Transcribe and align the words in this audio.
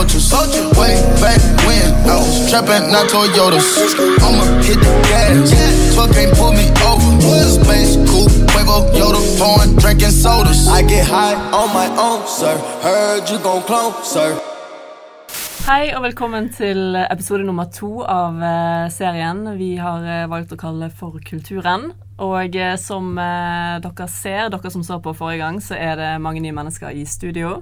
coaches. 0.00 0.32
Way 0.80 0.96
back 1.20 1.40
when 1.66 1.88
I 2.08 2.16
was 2.16 2.50
trapping, 2.50 2.90
not 2.90 3.08
Toyotas. 3.12 3.68
I'ma 4.24 4.44
hit 4.64 4.80
the 4.80 4.92
gas. 5.08 5.94
Truck 5.94 6.10
can't 6.12 6.32
pull 6.36 6.52
me 6.52 6.66
over. 6.88 7.10
Space 7.60 7.96
coupe, 8.08 8.32
Quavo, 8.52 8.76
Yoda, 8.96 9.20
pouring, 9.38 9.76
drinking 9.76 10.14
sodas. 10.22 10.68
I 10.68 10.82
get 10.82 11.06
high 11.06 11.36
on 11.52 11.68
my 11.74 11.88
own, 11.98 12.26
sir. 12.26 12.56
Heard 12.82 13.28
you 13.28 13.38
gon' 13.38 13.62
clone, 13.62 13.94
sir. 14.04 14.38
Hei 15.68 15.92
og 15.94 16.02
velkommen 16.02 16.48
til 16.50 16.96
episode 16.96 17.44
nummer 17.44 17.68
to 17.70 18.00
av 18.02 18.40
eh, 18.42 18.86
serien 18.90 19.44
vi 19.58 19.74
har 19.78 20.02
eh, 20.02 20.28
valgt 20.30 20.54
å 20.56 20.58
kalle 20.58 20.88
For 20.90 21.20
kulturen. 21.22 21.92
Og 22.18 22.56
eh, 22.56 22.76
som 22.80 23.12
dere 23.14 24.08
ser, 24.08 24.48
dere 24.50 24.72
som 24.72 24.82
så 24.82 24.98
på 25.04 25.12
forrige 25.14 25.44
gang, 25.44 25.60
så 25.60 25.76
er 25.76 26.00
det 26.00 26.10
mange 26.24 26.40
nye 26.40 26.56
mennesker 26.56 26.96
i 26.96 27.04
studio. 27.04 27.60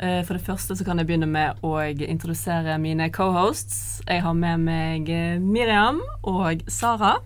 Eh, 0.00 0.22
for 0.24 0.36
det 0.38 0.44
første 0.46 0.76
så 0.76 0.84
kan 0.86 0.96
jeg 1.00 1.10
begynne 1.10 1.28
med 1.28 1.58
å 1.66 1.74
introdusere 1.84 2.78
mine 2.80 3.10
cohosts. 3.12 4.00
Jeg 4.08 4.22
har 4.24 4.36
med 4.36 4.62
meg 4.64 5.10
eh, 5.12 5.36
Miriam 5.42 6.00
og 6.24 6.62
Sara. 6.72 7.18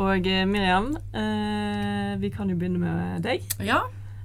Og 0.00 0.28
eh, 0.28 0.44
Miriam, 0.48 0.92
vi 2.20 2.30
kan 2.34 2.52
jo 2.52 2.58
begynne 2.60 2.80
med 2.82 3.24
deg. 3.24 3.48
Ja. 3.64 3.80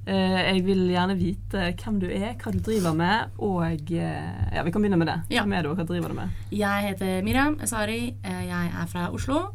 Jeg 0.05 0.59
vil 0.67 0.83
gjerne 0.91 1.15
vite 1.17 1.63
hvem 1.79 1.95
du 1.97 2.05
er, 2.13 2.35
hva 2.37 2.51
du 2.53 2.59
driver 2.61 2.93
med, 2.93 3.31
og 3.41 3.89
Ja, 3.89 4.61
vi 4.61 4.73
kan 4.75 4.83
begynne 4.83 4.99
med 5.01 5.09
det. 5.09 5.15
Ja. 5.33 5.41
Hvem 5.41 5.55
er 5.57 5.65
du, 5.65 5.71
og 5.71 5.79
hva 5.79 5.87
driver 5.89 6.13
du 6.13 6.19
med? 6.19 6.43
Jeg 6.53 6.91
heter 6.91 7.23
Miriam 7.25 7.57
Sari. 7.65 8.13
Jeg 8.21 8.69
er 8.69 8.91
fra 8.91 9.07
Oslo, 9.09 9.47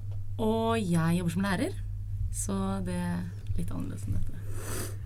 og 0.43 0.81
jeg 0.83 1.21
jobber 1.21 1.37
som 1.37 1.47
lærer. 1.47 1.79
Så 2.35 2.57
det 2.83 2.99
er 2.99 3.23
litt 3.61 3.71
annerledes 3.71 4.09
enn 4.09 4.19
dette. 4.19 4.99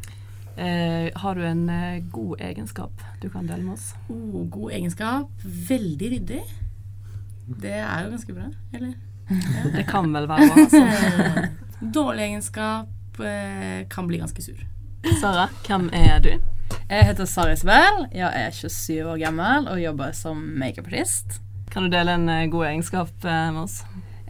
Eh, 0.56 1.10
har 1.14 1.34
du 1.34 1.46
en 1.46 1.68
eh, 1.68 2.02
god 2.12 2.40
egenskap 2.40 3.02
du 3.22 3.26
kan 3.30 3.46
dele 3.46 3.64
med 3.64 3.74
oss? 3.74 3.94
Oh, 4.08 4.44
god 4.48 4.72
egenskap. 4.72 5.30
Veldig 5.68 6.10
ryddig. 6.12 6.42
Det 7.46 7.74
er 7.80 8.04
jo 8.04 8.12
ganske 8.14 8.36
bra, 8.36 8.46
eller? 8.72 8.94
Det 9.76 9.86
kan 9.88 10.12
vel 10.14 10.28
være 10.28 10.48
bra. 10.48 10.62
Altså. 10.62 11.44
Dårlig 11.98 12.28
egenskap 12.28 13.20
eh, 13.20 13.82
kan 13.90 14.06
bli 14.06 14.22
ganske 14.22 14.42
sur. 14.42 14.62
Sara, 15.20 15.48
hvem 15.66 15.90
er 15.92 16.22
du? 16.24 16.30
Jeg 16.88 17.08
heter 17.10 17.26
Sara 17.28 17.52
Isabel. 17.52 18.06
Jeg 18.14 18.30
er 18.46 18.50
27 18.54 19.10
år 19.10 19.18
gammel 19.20 19.68
og 19.68 19.82
jobber 19.82 20.14
som 20.16 20.38
makeupartist. 20.60 21.40
Kan 21.72 21.88
du 21.88 21.96
dele 21.96 22.14
en 22.14 22.28
eh, 22.28 22.46
god 22.52 22.70
egenskap 22.70 23.26
eh, 23.26 23.48
med 23.52 23.64
oss? 23.66 23.82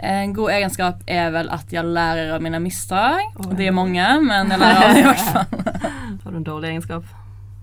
En 0.04 0.32
god 0.34 0.50
egenskap 0.56 1.04
er 1.06 1.28
vel 1.36 1.50
at 1.54 1.70
jeg 1.72 1.84
lærer 1.86 2.32
av 2.34 2.42
mine 2.42 2.58
mistak. 2.64 3.36
De 3.54 3.68
er 3.68 3.76
mange, 3.76 4.08
men 4.24 4.50
jeg 4.50 4.62
lærer 4.62 4.82
av 4.82 4.96
dem 4.96 5.04
i 5.04 5.06
hvert 5.12 5.28
fall. 5.28 5.92
Har 6.24 6.30
du 6.32 6.36
en 6.40 6.44
dårlig 6.46 6.70
egenskap? 6.74 7.04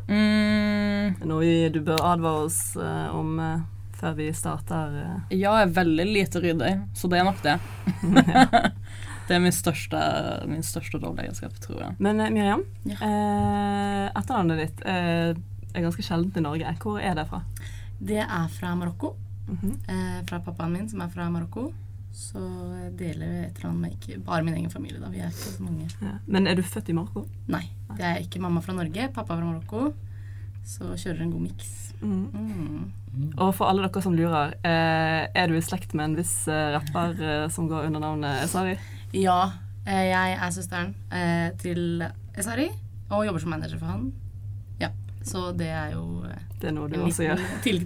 Mm, 0.07 1.21
Noe 1.29 1.41
vi, 1.43 1.53
du 1.73 1.79
bør 1.85 2.01
advare 2.13 2.47
oss 2.47 2.59
uh, 2.79 3.13
om 3.15 3.37
uh, 3.39 3.61
før 3.97 4.15
vi 4.17 4.29
starter? 4.35 4.95
Ja, 5.29 5.53
jeg 5.61 5.67
er 5.69 5.73
veldig 5.75 6.05
lite 6.09 6.41
ryddig, 6.43 6.71
så 6.97 7.09
det 7.11 7.19
er 7.21 7.27
nok 7.27 7.41
det. 7.45 7.55
det 9.27 9.35
er 9.37 9.43
min 9.43 9.53
største, 9.55 9.99
min 10.49 10.65
største 10.65 10.99
dårlige 10.99 11.27
egenskap, 11.29 11.53
tror 11.63 11.83
jeg. 11.85 11.95
Men 12.01 12.23
Miriam, 12.33 12.63
Ja. 12.89 12.97
eh, 12.97 14.07
etternavnet 14.17 14.63
ditt 14.65 14.81
eh, 14.89 15.35
er 15.71 15.85
ganske 15.85 16.03
sjeldent 16.03 16.39
i 16.41 16.43
Norge. 16.43 16.73
Hvor 16.81 16.97
er 16.99 17.13
det 17.19 17.27
fra? 17.29 17.43
Det 18.01 18.23
er 18.25 18.47
fra 18.57 18.73
Marokko. 18.75 19.13
Mhm. 19.51 19.77
eh, 19.87 20.19
fra 20.29 20.39
pappaen 20.45 20.73
min, 20.73 20.89
som 20.89 21.01
er 21.05 21.13
fra 21.13 21.29
Marokko. 21.29 21.69
Så 22.11 22.39
jeg 22.41 22.91
deler 22.99 23.29
et 23.47 23.57
eller 23.59 23.69
annet 23.69 23.81
med 23.81 23.93
ikke 23.95 24.19
bare 24.25 24.43
min 24.43 24.55
egen 24.57 24.71
familie, 24.73 24.99
da. 24.99 25.09
Vi 25.11 25.21
er 25.23 25.31
ikke 25.31 25.53
så 25.55 25.63
mange. 25.63 25.87
Ja. 26.01 26.15
Men 26.27 26.47
er 26.47 26.57
du 26.59 26.63
født 26.63 26.91
i 26.91 26.95
Marokko? 26.97 27.25
Nei. 27.51 27.63
Det 27.95 28.07
er 28.07 28.19
ikke 28.23 28.41
mamma 28.43 28.63
fra 28.63 28.75
Norge, 28.75 29.07
pappa 29.15 29.37
fra 29.37 29.45
Marokko. 29.47 29.91
Så 30.67 30.91
kjører 30.99 31.23
en 31.25 31.31
god 31.33 31.45
miks. 31.47 31.71
Mm. 32.01 32.27
Mm. 32.33 33.31
Og 33.37 33.51
for 33.55 33.69
alle 33.69 33.85
dere 33.85 34.03
som 34.03 34.15
lurer, 34.17 34.55
eh, 34.67 35.27
er 35.35 35.47
du 35.47 35.55
i 35.57 35.63
slekt 35.63 35.93
med 35.97 36.09
en 36.09 36.17
viss 36.19 36.47
eh, 36.49 36.71
rapper 36.75 37.15
eh, 37.21 37.47
som 37.53 37.67
går 37.69 37.89
under 37.89 38.03
navnet 38.03 38.43
Esari? 38.45 38.75
Ja, 39.17 39.51
eh, 39.85 40.07
jeg 40.09 40.37
er 40.37 40.53
søsteren 40.55 40.93
eh, 41.11 41.49
til 41.61 42.03
Esari 42.37 42.69
og 43.11 43.25
jobber 43.27 43.43
som 43.43 43.53
manager 43.55 43.81
for 43.81 43.91
han. 43.91 44.11
Ja, 45.21 45.27
Så 45.29 45.51
det 45.57 45.69
er 45.69 45.91
jo 45.93 46.23
eh, 46.25 46.39
Det 46.61 46.69
er 46.71 46.75
noe 46.75 46.89
du 46.89 46.97
også 47.01 47.25
gjør. 47.27 47.41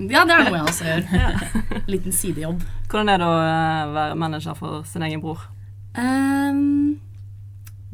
Ja, 0.10 0.24
det 0.26 0.36
er 0.36 0.48
noe 0.48 0.60
jeg 0.60 0.68
også 0.72 0.86
gjør. 0.88 1.08
Liten 1.94 2.16
sidejobb. 2.16 2.64
Hvordan 2.90 3.12
er 3.12 3.22
det 3.22 3.28
å 3.28 3.40
eh, 3.44 3.94
være 4.00 4.20
manager 4.20 4.58
for 4.60 4.84
sin 4.88 5.04
egen 5.08 5.24
bror? 5.24 5.44
Um, 5.96 6.98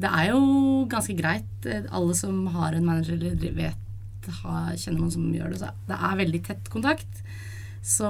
det 0.02 0.09
er 0.09 0.31
jo 0.31 0.41
ganske 0.90 1.16
greit. 1.18 1.52
Eh, 1.66 1.85
Alle 1.94 2.16
som 2.18 2.46
har 2.56 2.74
en 2.78 2.85
manager 2.85 3.18
eller 3.18 3.57
vet 3.57 3.78
har, 4.44 4.75
kjenner 4.78 5.02
noen 5.02 5.13
som 5.13 5.29
gjør 5.34 5.50
det, 5.50 5.59
så 5.63 5.72
det 5.90 5.97
er 5.97 6.18
veldig 6.19 6.41
tett 6.46 6.68
kontakt. 6.69 7.23
Så 7.81 8.07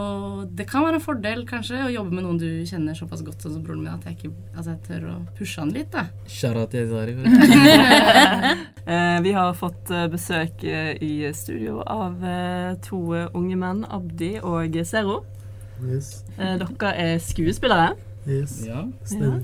det 0.52 0.66
kan 0.68 0.84
være 0.84 0.98
en 1.00 1.04
fordel 1.04 1.46
kanskje 1.48 1.80
å 1.86 1.92
jobbe 1.94 2.18
med 2.18 2.26
noen 2.26 2.40
du 2.42 2.48
kjenner 2.68 2.96
såpass 2.98 3.22
godt 3.24 3.46
som 3.46 3.62
broren 3.64 3.86
min, 3.86 3.94
at 3.94 4.04
jeg, 4.10 4.18
ikke, 4.18 4.32
at 4.60 4.68
jeg 4.68 4.82
tør 4.88 5.06
å 5.14 5.16
pushe 5.38 5.64
han 5.64 5.72
litt. 5.72 5.94
da. 5.94 6.10
Shara 6.28 6.68
til 6.72 6.88
Ezari. 6.88 7.16
Eh, 8.82 9.18
vi 9.22 9.30
har 9.32 9.54
fått 9.54 9.92
eh, 9.94 10.08
besøk 10.10 10.64
eh, 10.66 10.96
i 11.06 11.30
studio 11.38 11.84
av 11.86 12.18
to 12.82 12.98
unge 13.38 13.56
menn, 13.62 13.84
Abdi 13.86 14.32
og 14.42 14.74
Zero. 14.90 15.20
Yes. 15.86 16.24
Eh, 16.38 16.58
dere 16.58 16.94
er 16.98 17.20
skuespillere. 17.22 17.94
yes. 18.26 18.64
Ja. 18.66 18.84
Stemmer. 19.06 19.44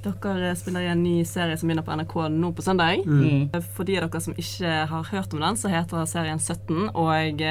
Dere 0.00 0.54
spiller 0.56 0.86
i 0.86 0.90
en 0.94 1.02
ny 1.04 1.20
serie 1.28 1.58
som 1.60 1.68
begynner 1.68 1.84
på 1.84 1.92
NRK 2.00 2.14
nå 2.32 2.54
på 2.56 2.64
søndag. 2.64 3.04
Mm. 3.04 3.52
For 3.76 3.84
de 3.84 3.98
av 4.00 4.08
dere 4.08 4.24
som 4.24 4.36
ikke 4.40 4.72
har 4.88 5.10
hørt 5.12 5.36
om 5.36 5.44
den, 5.44 5.60
så 5.60 5.68
heter 5.68 6.08
serien 6.08 6.40
17, 6.40 6.88
og 6.96 7.44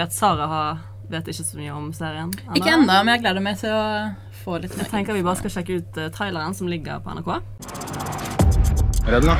vet 0.00 0.16
Sara 0.16 0.48
har, 0.48 0.80
vet 1.09 1.27
ikke 1.27 1.43
så 1.45 1.57
mye 1.57 1.71
om 1.75 1.91
serien. 1.93 2.31
Ikke 2.55 2.71
ennå, 2.73 2.85
men 3.03 3.07
jeg 3.15 3.21
gleder 3.25 3.41
meg 3.45 3.57
til 3.61 3.69
å 3.75 3.83
få 4.43 4.57
litt 4.61 4.71
Jeg 4.73 4.81
mer. 4.83 4.89
tenker 4.91 5.13
vi 5.13 5.23
bare 5.23 5.37
skal 5.41 5.53
sjekke 5.57 5.77
ut 5.81 5.97
eh, 6.01 6.09
traileren 6.15 6.53
som 6.57 6.67
ligger 6.67 6.99
på 7.05 7.13
NRK. 7.17 7.29
Redd 9.09 9.25
nå? 9.29 9.35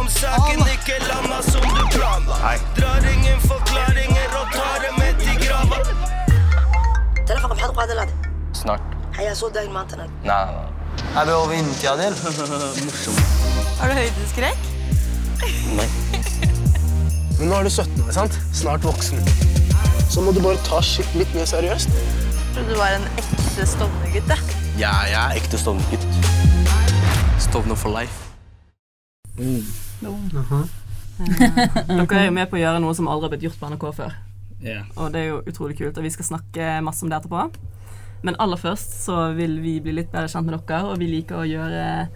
Om 0.00 0.06
saken 0.08 0.62
ikke 0.72 0.96
landa 1.08 1.42
som 1.44 1.66
du 1.76 1.82
planla. 1.92 2.36
Drar 2.78 3.04
ingen 3.12 3.38
forklaringer 3.44 4.38
og 4.40 4.46
tar 4.56 4.78
det 4.86 4.92
med 4.98 5.20
til 5.24 5.36
grava. 5.46 5.78
تلفق 7.26 7.52
بحط 7.54 7.70
قاعدة 7.76 7.94
لا 7.94 8.06
Snart. 8.52 8.80
هيا 9.16 9.34
سود 9.34 9.52
داين 9.52 9.72
ما 9.72 9.80
انتنا 9.80 10.06
Nei, 10.24 10.44
nei, 10.44 10.52
nei. 10.52 11.18
ابي 11.22 11.32
وبنت 11.32 11.84
يا 11.84 11.96
ديل 11.96 12.14
Har 13.80 13.88
du 13.88 13.94
høydeskrekk? 13.94 14.56
Men 17.37 17.51
nå 17.51 17.57
er 17.59 17.67
du 17.67 17.69
17 17.69 17.99
år, 18.01 18.07
sant? 18.15 18.33
Snart 18.49 18.81
voksen. 18.81 19.19
Så 20.09 20.23
må 20.25 20.31
du 20.33 20.39
bare 20.41 20.57
ta 20.65 20.79
shit 20.81 21.05
litt 21.13 21.29
mer 21.37 21.45
seriøst. 21.45 21.85
trodde 22.55 22.71
du 22.71 22.79
var 22.79 22.95
en 22.95 23.03
ekte 23.21 23.61
Stovner-gutt. 23.69 24.31
Ja, 24.81 24.89
jeg 25.05 25.19
er 25.21 25.37
ekte 25.37 25.53
Stovner-gutt. 25.61 26.01
Stovner 27.43 27.77
for 27.77 27.93
life. 27.93 28.17
Dere 29.37 29.61
er 32.17 32.25
jo 32.25 32.33
med 32.33 32.49
på 32.49 32.57
å 32.57 32.63
gjøre 32.63 32.81
noe 32.81 32.97
som 32.97 33.05
aldri 33.05 33.29
har 33.29 33.33
blitt 33.35 33.45
gjort 33.45 33.61
på 33.61 33.69
NRK 33.69 33.85
før. 33.99 34.17
Yeah. 34.57 34.89
Og 34.97 35.13
det 35.13 35.21
er 35.21 35.29
jo 35.35 35.45
utrolig 35.45 35.77
kult, 35.77 35.93
og 35.93 36.01
vi 36.07 36.15
skal 36.17 36.25
snakke 36.31 36.81
masse 36.81 37.05
om 37.05 37.13
det 37.13 37.19
etterpå. 37.19 37.53
Men 38.25 38.33
aller 38.41 38.57
først 38.57 38.97
så 39.03 39.29
vil 39.37 39.61
vi 39.61 39.77
bli 39.85 39.93
litt 39.99 40.09
bedre 40.09 40.25
kjent 40.33 40.49
med 40.49 40.57
dere, 40.57 40.89
og 40.89 40.97
vi 40.97 41.13
liker 41.13 41.37
å 41.43 41.45
gjøre 41.45 42.09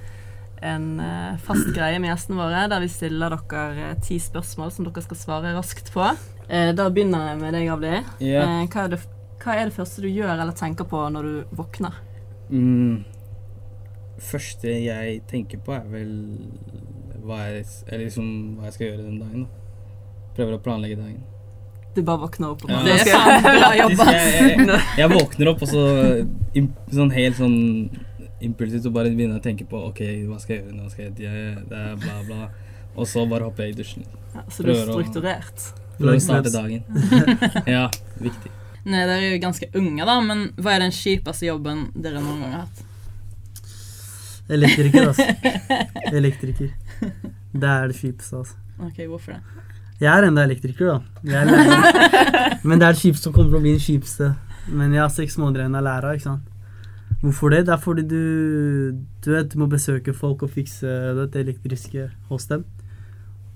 en 0.62 1.00
eh, 1.02 1.38
fast 1.42 1.72
greie 1.76 1.98
med 2.00 2.12
gjestene 2.12 2.38
våre, 2.38 2.68
der 2.70 2.84
vi 2.84 2.90
stiller 2.92 3.34
dere 3.34 3.64
eh, 3.92 3.96
ti 4.06 4.20
spørsmål 4.22 4.72
som 4.76 4.86
dere 4.88 5.02
skal 5.06 5.18
svare 5.18 5.54
raskt 5.58 5.90
på. 5.94 6.06
Eh, 6.48 6.72
Da 6.78 6.90
begynner 6.94 7.32
jeg 7.32 7.40
med 7.42 7.54
deg, 7.58 7.70
Avdi. 7.74 7.94
Yeah. 8.22 8.62
Eh, 8.62 8.68
Hva, 8.70 8.86
er 8.86 8.94
det, 8.96 9.00
hva 9.42 9.56
er 9.58 9.66
det 9.72 9.78
første 9.78 10.04
du 10.06 10.10
gjør 10.12 10.36
eller 10.36 10.54
tenker 10.58 10.86
på 10.92 11.02
når 11.16 11.24
du 11.30 11.58
våkner? 11.58 11.98
Mm. 12.52 13.04
Første 14.22 14.70
jeg 14.84 15.22
tenker 15.32 15.58
på, 15.66 15.74
er 15.74 15.88
vel 15.90 16.14
hva 17.26 17.40
jeg, 17.48 17.66
eller 17.88 18.06
liksom, 18.06 18.28
hva 18.60 18.70
jeg 18.70 18.76
skal 18.78 18.88
gjøre 18.92 19.06
den 19.08 19.20
dagen. 19.22 19.46
da. 19.48 19.86
Prøver 20.38 20.58
å 20.58 20.62
planlegge 20.64 21.00
dagen. 21.00 21.22
Du 21.92 22.00
bare 22.08 22.22
våkner 22.22 22.54
opp 22.54 22.62
og 22.64 22.70
Ja. 22.72 22.84
Det 22.86 22.94
er 23.02 23.10
faen 23.18 23.44
bra 23.44 23.72
jobba. 23.76 24.06
Jeg, 24.16 24.60
jeg, 24.62 24.80
jeg 25.02 25.12
våkner 25.12 25.50
opp, 25.52 25.66
og 25.66 25.72
så 25.74 25.84
sånn 26.96 27.12
helt 27.18 27.40
sånn 27.42 27.58
impulsivt 28.48 28.88
og 28.90 28.96
bare 28.96 29.12
begynner 29.14 29.40
å 29.40 29.44
tenke 29.44 29.66
på 29.70 29.80
OK, 29.90 30.02
hva 30.30 30.40
skal 30.42 30.56
jeg 30.58 30.64
gjøre 30.66 30.78
nå? 30.78 30.90
Skal 30.94 31.08
jeg, 31.08 31.14
gjøre 31.26 31.66
det 31.70 31.82
er 31.82 32.00
bla, 32.02 32.18
bla. 32.28 32.50
Og 32.96 33.08
så 33.08 33.24
bare 33.30 33.48
hopper 33.48 33.68
jeg 33.68 33.76
i 33.76 33.78
dusjen. 33.80 34.08
Ja, 34.34 34.44
Så 34.52 34.66
du 34.66 34.72
er 34.74 34.84
strukturert. 34.88 35.68
For 35.98 36.12
å 36.12 36.18
starte 36.24 36.54
dagen. 36.54 36.84
Ja, 37.76 37.86
viktig. 38.20 38.52
Nei, 38.82 39.04
dere 39.06 39.20
er 39.20 39.36
jo 39.36 39.42
ganske 39.44 39.68
unge, 39.78 40.06
da, 40.10 40.16
men 40.26 40.48
hva 40.58 40.74
er 40.76 40.88
den 40.88 40.96
kjipeste 40.96 41.46
jobben 41.46 41.86
dere 41.94 42.22
noen 42.24 42.42
gang 42.42 42.56
har 42.56 42.64
hatt? 42.66 42.88
Elektriker, 44.52 45.12
altså. 45.12 45.28
Elektriker. 46.20 46.72
Det 47.54 47.70
er 47.70 47.92
det 47.92 47.98
kjipeste, 48.00 48.42
altså. 48.42 48.58
Ok, 48.82 49.04
hvorfor 49.06 49.38
det? 49.38 49.68
Jeg 50.02 50.10
er 50.10 50.26
enda 50.26 50.42
elektriker, 50.48 50.88
da. 50.90 51.22
Jeg 51.30 51.38
er 51.38 51.52
lærer. 51.52 52.56
Men 52.68 52.82
det 52.82 52.88
er 52.88 52.96
det 52.96 53.04
kjipeste 53.04 53.28
som 53.28 53.36
kommer 53.36 53.52
til 53.54 53.60
å 53.60 53.66
bli 53.68 53.76
den 53.76 53.84
kjipeste. 53.84 54.32
Men 54.74 54.96
jeg 54.96 55.04
har 55.04 55.12
seks 55.14 55.38
måneder 55.38 55.68
igjen 55.68 55.78
av 55.78 55.86
læra, 55.86 56.16
ikke 56.18 56.26
sant. 56.26 56.51
Hvorfor 57.22 57.54
det? 57.54 57.66
Det 57.68 57.74
er 57.76 57.82
fordi 57.82 58.04
du 58.10 58.22
Du 59.24 59.32
vet, 59.36 59.50
du 59.54 59.60
må 59.62 59.68
besøke 59.70 60.14
folk 60.14 60.44
og 60.44 60.50
fikse 60.50 60.88
dette 61.18 61.42
elektriske 61.44 62.10
hos 62.30 62.48
dem. 62.50 62.64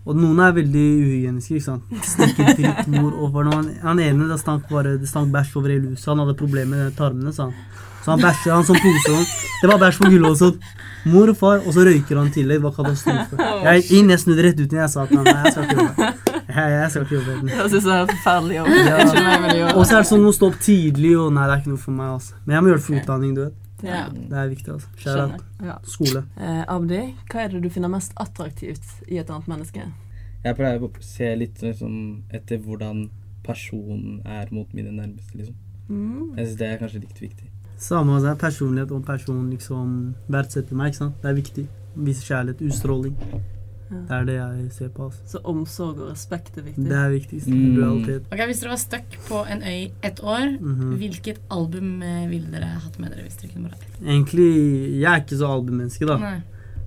Og 0.06 0.14
noen 0.14 0.38
er 0.46 0.52
veldig 0.54 0.84
uhygieniske, 1.02 1.58
ikke 1.58 1.66
sant. 1.66 1.96
Stikker 2.06 2.52
dritt 2.60 2.90
mor 2.94 3.16
over 3.26 3.48
noe. 3.48 3.64
Han, 3.82 4.00
ene 4.00 4.28
det 4.30 4.38
stank 4.38 4.68
bare 4.70 5.00
Det 5.02 5.10
stank 5.10 5.32
bæsj 5.34 5.56
over 5.58 5.74
hele 5.74 5.96
huset. 5.96 6.12
Han 6.12 6.22
hadde 6.22 6.38
problemer 6.38 6.86
med 6.86 6.98
tarmene, 7.00 7.34
sa 7.34 7.48
han. 7.50 7.56
Så 8.06 8.14
han 8.14 8.22
bæsja 8.22 8.54
han 8.54 8.68
som 8.68 8.78
pose. 8.78 9.16
Det 9.64 9.72
var 9.72 9.82
bæsj 9.82 10.04
på 10.04 10.12
gulvet 10.14 10.30
også. 10.36 10.52
Mor 11.10 11.34
og 11.34 11.38
far, 11.42 11.58
og 11.66 11.74
så 11.74 11.88
røyker 11.90 12.22
han 12.22 12.30
i 12.30 12.36
tillegg. 12.38 12.62
Det 12.62 12.68
var 12.68 12.78
katastrofe. 12.78 13.50
Jeg 13.66 13.90
inn, 13.98 14.14
jeg 14.14 14.22
snudde 14.22 14.46
rett 14.46 14.62
ut 14.62 14.68
igjen. 14.68 14.84
Jeg 14.84 14.94
sa 14.94 15.08
at 15.08 15.18
nei, 15.18 15.26
jeg 15.26 15.56
skal 15.56 15.66
ikke 15.66 15.88
jobbe. 15.88 16.35
Jeg, 16.48 16.72
jeg 16.76 16.90
skal 16.94 17.06
ikke 17.06 17.16
jobbe. 17.16 17.50
Jeg 17.50 17.70
syns 17.74 17.86
det 17.88 17.94
er 17.96 18.10
forferdelig 18.12 18.56
jobb. 18.60 18.72
Ja. 18.86 19.70
Og 19.74 19.86
så 19.86 19.96
er 19.96 20.04
det 20.04 20.10
sånn 20.12 20.26
å 20.30 20.34
stå 20.36 20.50
opp 20.52 20.58
tidlig 20.62 21.14
og 21.18 21.32
Nei, 21.34 21.46
det 21.50 21.56
er 21.56 21.62
ikke 21.64 21.74
noe 21.74 21.82
for 21.82 21.98
meg, 21.98 22.12
altså. 22.20 22.38
Men 22.46 22.56
jeg 22.58 22.64
må 22.66 22.72
gjøre 22.72 22.82
det 22.82 22.86
for 22.86 23.00
utdanning, 23.02 23.36
du 23.38 23.42
vet. 23.46 23.62
Ja. 23.86 24.04
Det 24.14 24.40
er 24.42 24.52
viktig, 24.52 24.74
altså. 24.76 24.92
Kjære 25.02 25.40
Ja. 25.66 25.78
skole. 25.84 26.24
Eh, 26.38 26.64
Abdi, 26.76 27.02
hva 27.32 27.44
er 27.44 27.50
det 27.54 27.62
du 27.64 27.70
finner 27.70 27.92
mest 27.92 28.14
attraktivt 28.22 28.86
i 29.08 29.18
et 29.22 29.30
annet 29.30 29.48
menneske? 29.52 29.88
Jeg 30.46 30.56
pleier 30.56 30.84
å 30.86 30.92
se 31.02 31.36
litt 31.36 31.62
liksom, 31.62 31.96
etter 32.34 32.62
hvordan 32.62 33.10
personen 33.46 34.22
er 34.26 34.48
mot 34.52 34.72
mine 34.74 34.94
nærmeste, 34.94 35.34
liksom. 35.38 35.56
Mm. 35.90 36.36
Jeg 36.38 36.48
synes 36.48 36.58
det 36.58 36.68
er 36.70 36.78
kanskje 36.82 37.02
litt 37.02 37.22
viktig. 37.22 37.50
Samme 37.78 38.16
altså, 38.16 38.36
personlighet 38.40 38.92
om 38.92 39.04
personen 39.04 39.50
liksom 39.52 40.16
verdsetter 40.32 40.78
meg, 40.78 40.94
ikke 40.94 41.02
sant. 41.04 41.20
Det 41.22 41.30
er 41.30 41.38
viktig. 41.42 41.68
Vise 41.96 42.24
kjærlighet, 42.26 42.62
utstråling. 42.70 43.18
Ja. 43.92 43.98
Det 44.10 44.12
er 44.18 44.24
det 44.26 44.36
jeg 44.36 44.72
ser 44.74 44.88
på, 44.90 45.04
altså. 45.06 45.22
Så 45.30 45.40
omsorg 45.46 46.00
og 46.02 46.08
respekt 46.10 46.58
er 46.58 46.64
viktig. 46.66 46.86
Det 46.90 46.98
er 46.98 47.10
viktigst. 47.14 47.48
Mm. 47.48 48.02
Okay, 48.02 48.20
Ok, 48.32 48.40
Hvis 48.50 48.60
dere 48.64 48.70
var 48.72 48.78
stuck 48.82 49.18
på 49.28 49.44
en 49.52 49.62
øy 49.62 49.92
ett 50.04 50.20
år, 50.24 50.58
Mhm. 50.60 50.96
hvilket 50.98 51.38
album 51.52 52.02
eh, 52.02 52.28
ville 52.30 52.50
dere 52.52 52.66
hatt 52.82 52.98
med 53.00 53.12
dere? 53.12 53.24
hvis 53.28 53.38
dere 53.42 53.52
kunne 53.54 53.70
bare 53.70 53.78
Egentlig, 54.02 55.00
jeg 55.02 55.12
er 55.14 55.22
ikke 55.22 55.38
så 55.38 55.48
albummenneske, 55.54 56.06
da. 56.08 56.18
Nei. 56.18 56.42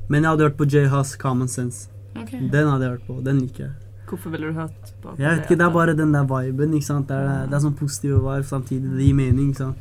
Men 0.08 0.22
jeg 0.22 0.30
hadde 0.30 0.42
hørt 0.48 0.56
på 0.56 0.66
J. 0.66 0.88
Huss 0.88 1.14
Common 1.16 1.48
Sense. 1.48 1.88
Okay. 2.16 2.40
Den 2.50 2.66
hadde 2.66 2.82
jeg 2.82 2.90
hørt 2.90 3.06
på. 3.06 3.22
Den 3.24 3.38
liker 3.40 3.64
jeg. 3.64 3.72
Hvorfor 4.08 4.30
ville 4.30 4.46
du 4.48 4.52
hørt 4.54 4.92
på 5.02 5.14
Jeg 5.18 5.30
vet 5.36 5.44
ikke, 5.44 5.56
Det 5.58 5.66
er 5.66 5.70
bare 5.70 5.94
den 5.94 6.12
der 6.12 6.24
viben. 6.24 6.72
ikke 6.74 6.86
sant? 6.86 7.08
Det 7.08 7.16
er, 7.16 7.46
det 7.46 7.52
er 7.54 7.60
sånn 7.60 7.76
positiv 7.76 8.10
vibe 8.24 8.42
samtidig. 8.44 8.90
Det 8.96 9.04
gir 9.06 9.14
mening. 9.14 9.48
ikke 9.50 9.56
sant? 9.58 9.76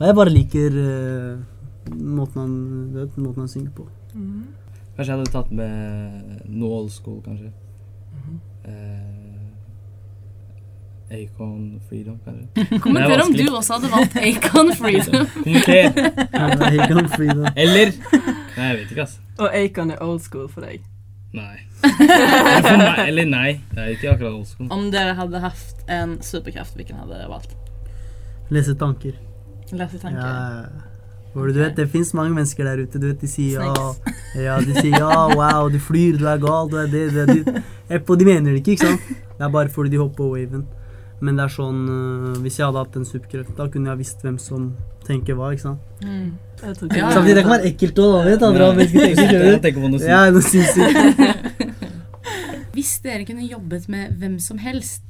Og 0.00 0.06
jeg 0.06 0.14
bare 0.14 0.30
liker 0.30 0.70
uh, 0.70 1.38
måten 1.92 2.34
han, 2.40 2.92
vet, 2.94 3.16
måten 3.18 3.38
han 3.42 3.48
synger 3.48 3.70
på. 3.76 3.86
Mhm. 4.14 4.42
Kanskje 4.96 5.08
jeg 5.12 5.18
hadde 5.18 5.32
tatt 5.32 5.52
med 5.56 6.48
noe 6.52 6.82
old 6.82 6.90
school, 6.92 7.22
kanskje. 7.24 7.52
eh, 8.68 9.22
Acon 11.12 11.80
Freedom, 11.88 12.18
kanskje. 12.24 12.66
Kommenter 12.84 13.22
om 13.24 13.32
du 13.32 13.42
også 13.56 13.78
hadde 13.78 13.90
valgt 13.92 14.16
Acon 14.16 14.72
Freedom. 14.76 15.26
Kommenter! 15.44 15.92
Ja, 16.32 17.08
Freedom. 17.16 17.46
Eller 17.56 17.92
Nei, 18.56 18.68
jeg 18.68 18.78
vet 18.78 18.90
ikke, 18.90 19.06
altså. 19.06 19.20
Og 19.38 19.48
Acon 19.56 19.90
er 19.92 20.02
old 20.04 20.20
school 20.24 20.48
for 20.52 20.64
deg. 20.64 20.84
Nei. 21.32 21.56
Meg, 21.82 22.98
eller 23.08 23.24
nei. 23.24 23.50
Det 23.72 23.80
er 23.80 23.92
ikke 23.94 24.10
akkurat 24.12 24.34
old 24.36 24.46
school. 24.50 24.68
Om 24.72 24.90
dere 24.92 25.14
hadde 25.16 25.40
hatt 25.40 25.84
en 25.88 26.18
superkraft, 26.24 26.76
hvilken 26.76 27.00
hadde 27.00 27.16
dere 27.16 27.30
valgt? 27.32 27.56
Lese 28.52 28.74
tanker. 28.76 29.16
Lese 29.72 30.00
tanker. 30.02 30.20
Ja. 30.20 30.91
For 31.32 31.48
du 31.48 31.58
vet, 31.62 31.74
Det 31.76 31.88
fins 31.90 32.12
mange 32.14 32.34
mennesker 32.36 32.64
der 32.68 32.82
ute. 32.84 32.98
Du 33.00 33.06
vet, 33.08 33.20
De 33.20 33.26
sier 33.28 33.60
ja, 33.62 33.94
ja, 34.36 34.58
de 34.60 34.74
sier 34.76 34.98
ja, 34.98 35.28
wow, 35.32 35.68
du 35.72 35.78
flyr, 35.80 36.18
du 36.20 36.26
er 36.28 36.36
gal, 36.42 36.68
du 36.68 36.76
er 36.76 36.86
det, 36.92 37.06
du 37.14 37.18
er 37.22 37.26
det. 37.32 37.62
Etterpå, 37.88 38.18
De 38.18 38.24
mener 38.28 38.52
det 38.52 38.60
ikke, 38.60 38.72
ikke 38.76 38.86
sant? 38.92 39.00
Det 39.38 39.46
er 39.46 39.48
bare 39.54 39.68
fordi 39.72 39.90
de 39.94 39.96
hopper 40.02 40.16
på 40.20 40.30
waven. 40.34 40.66
Men 41.22 41.36
det 41.38 41.44
er 41.44 41.52
sånn 41.54 41.82
øh, 41.88 42.38
Hvis 42.42 42.56
jeg 42.58 42.66
hadde 42.66 42.80
hatt 42.82 42.96
en 42.98 43.04
superkreft, 43.06 43.52
da 43.56 43.68
kunne 43.70 43.88
jeg 43.92 43.98
visst 44.02 44.22
hvem 44.26 44.38
som 44.42 44.72
tenker 45.06 45.34
hva. 45.38 45.52
ikke 45.54 45.62
sant? 45.62 45.80
Mm. 46.02 46.32
Jeg 46.62 46.76
tror 46.78 46.96
Ja. 46.98 47.10
Samtidig, 47.14 47.36
det 47.36 47.44
kan 47.46 47.52
være 47.56 47.68
ekkelt 47.72 47.98
òg, 48.02 48.16
vet 48.26 48.42
andre 48.42 48.66
Ja. 48.66 48.72
mennesker 48.74 49.14
tenker. 49.16 49.44
Jeg 49.46 49.62
tenker 49.62 49.80
på 49.80 49.90
noe 49.92 50.00
Ja, 50.12 50.30
noe 50.30 50.42
sinnssykt. 50.42 51.78
Hvis 52.76 52.92
dere 53.04 53.24
kunne 53.28 53.44
jobbet 53.46 53.88
med 53.92 54.14
hvem 54.18 54.38
som 54.40 54.58
helst, 54.58 55.02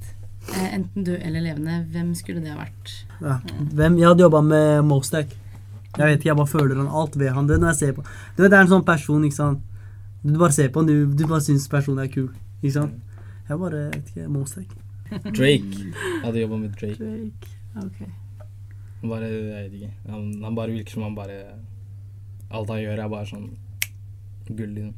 eh, 0.52 0.74
enten 0.74 1.04
død 1.06 1.20
eller 1.22 1.40
levende, 1.44 1.80
hvem 1.92 2.14
skulle 2.18 2.42
det 2.42 2.50
ha 2.50 2.58
vært? 2.58 2.92
Ja. 3.22 3.36
Hvem? 3.72 3.98
Jeg 4.00 4.08
hadde 4.08 4.24
jobba 4.26 4.40
med 4.42 4.84
Mostek. 4.88 5.36
Jeg 5.98 6.06
vet 6.06 6.18
ikke, 6.18 6.28
jeg 6.30 6.36
bare 6.38 6.48
føler 6.48 6.78
han 6.80 6.88
alt 6.88 7.18
ved 7.20 7.34
han. 7.36 7.48
Det 7.48 7.58
når 7.60 7.74
jeg 7.74 7.76
ser 7.76 7.92
på 7.92 8.04
Du 8.36 8.42
vet, 8.42 8.50
Det 8.50 8.58
er 8.58 8.62
en 8.64 8.70
sånn 8.70 8.84
person, 8.84 9.24
ikke 9.24 9.36
sant. 9.36 9.60
Du 10.22 10.38
bare 10.38 10.54
ser 10.56 10.70
på 10.72 10.80
han, 10.80 10.88
du, 10.88 11.12
du 11.12 11.26
bare 11.26 11.44
syns 11.44 11.68
personen 11.68 12.06
er 12.06 12.12
kul. 12.12 12.30
Ikke 12.62 12.76
sant? 12.78 12.96
Jeg 13.48 13.58
bare 13.58 13.82
jeg 13.82 13.92
vet 13.92 14.10
ikke, 14.14 14.28
Mostek. 14.32 14.72
Drake. 15.36 15.84
Jeg 15.92 16.24
hadde 16.24 16.40
jobba 16.40 16.56
med 16.62 16.74
Drake. 16.80 16.96
Drake. 17.04 17.52
Ok. 17.76 18.00
Han 19.02 19.10
bare, 19.10 19.28
jeg 19.28 19.64
vet 19.64 19.78
ikke. 19.80 19.92
Han, 20.08 20.44
han 20.44 20.56
bare 20.56 20.70
virker 20.72 20.96
som 20.96 21.02
han 21.02 21.14
bare 21.18 21.38
Alt 22.52 22.68
han 22.70 22.82
gjør, 22.82 23.00
er 23.00 23.08
bare 23.08 23.26
sånn 23.26 23.48
gull, 24.52 24.74
liksom. 24.76 24.94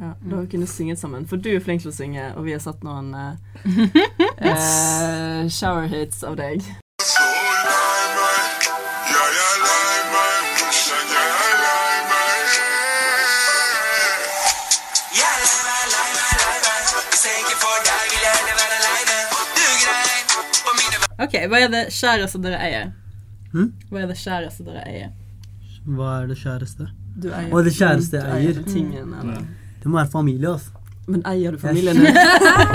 Ja, 0.00 0.12
da 0.30 0.42
kunne 0.50 0.66
synget 0.68 0.98
sammen. 1.00 1.26
For 1.28 1.40
du 1.40 1.50
er 1.54 1.60
flink 1.64 1.84
til 1.84 1.92
å 1.92 1.96
synge, 1.96 2.24
og 2.36 2.44
vi 2.44 2.52
har 2.52 2.60
satt 2.60 2.82
noen 2.84 3.12
uh, 3.16 3.36
uh, 4.44 5.44
shower 5.58 5.88
hits 5.92 6.24
av 6.24 6.36
deg. 6.40 6.64
Ok, 21.18 21.32
hva 21.48 21.60
er 21.64 21.68
det 21.72 21.82
kjæreste 21.96 22.40
dere 22.44 22.58
eier? 22.60 22.90
Hm? 23.54 23.70
Hva 23.90 24.02
er 24.02 24.08
det 24.10 24.16
kjæreste 24.20 24.64
dere 24.66 24.82
eier? 24.90 25.12
Hva 25.86 26.08
er 26.22 26.26
det 26.32 26.36
kjæreste? 26.42 26.88
Du 27.16 27.28
eier 27.32 27.52
Og 27.54 27.64
det 27.64 27.72
kjæreste 27.72 28.18
jeg 28.20 28.48
eier. 28.50 28.62
tingen, 28.68 29.14
eller? 29.20 29.44
Det 29.80 29.86
må 29.92 29.96
være 30.00 30.10
familie, 30.12 30.50
altså. 30.52 30.70
Men 31.08 31.22
eier 31.30 31.54
du 31.54 31.58
familien 31.62 31.94
din? 32.02 32.16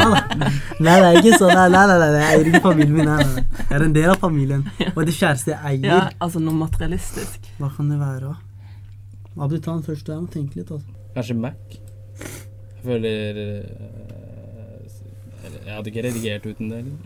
Nei, 0.85 0.93
det 1.03 1.07
er 1.09 1.17
ikke 1.19 1.33
sånn. 1.37 1.51
Nei, 1.51 1.65
nei, 1.73 1.81
nei, 1.91 1.97
nei, 1.99 2.21
jeg 2.23 2.37
eier 2.37 2.47
ikke 2.53 2.61
familien 2.63 2.93
min. 2.95 3.09
Nei, 3.11 3.17
nei. 3.27 3.43
Jeg 3.59 3.75
er 3.77 3.83
en 3.89 3.95
del 3.97 4.09
av 4.13 4.21
familien. 4.23 4.63
Og 4.95 5.01
det 5.09 5.15
kjæreste 5.17 5.51
jeg 5.51 5.59
eier, 5.73 5.89
Ja, 5.91 5.99
altså 6.23 6.39
noe 6.39 6.55
materialistisk. 6.55 7.49
hva 7.59 7.69
kan 7.75 7.91
det 7.91 7.99
være? 7.99 8.31
Abdi, 9.37 9.59
ta 9.59 9.75
den 9.75 9.83
først. 9.83 10.07
Jeg 10.07 10.23
må 10.23 10.31
tenke 10.31 10.61
litt. 10.61 10.71
altså. 10.71 10.95
Kanskje 11.17 11.35
Mac. 11.43 11.75
Jeg 11.75 12.87
føler 12.87 13.41
eh, 13.43 14.20
Jeg 15.65 15.75
hadde 15.77 15.89
ikke 15.91 16.03
redigert 16.07 16.45
uten 16.45 16.69
det. 16.71 16.81
Liksom. 16.85 16.99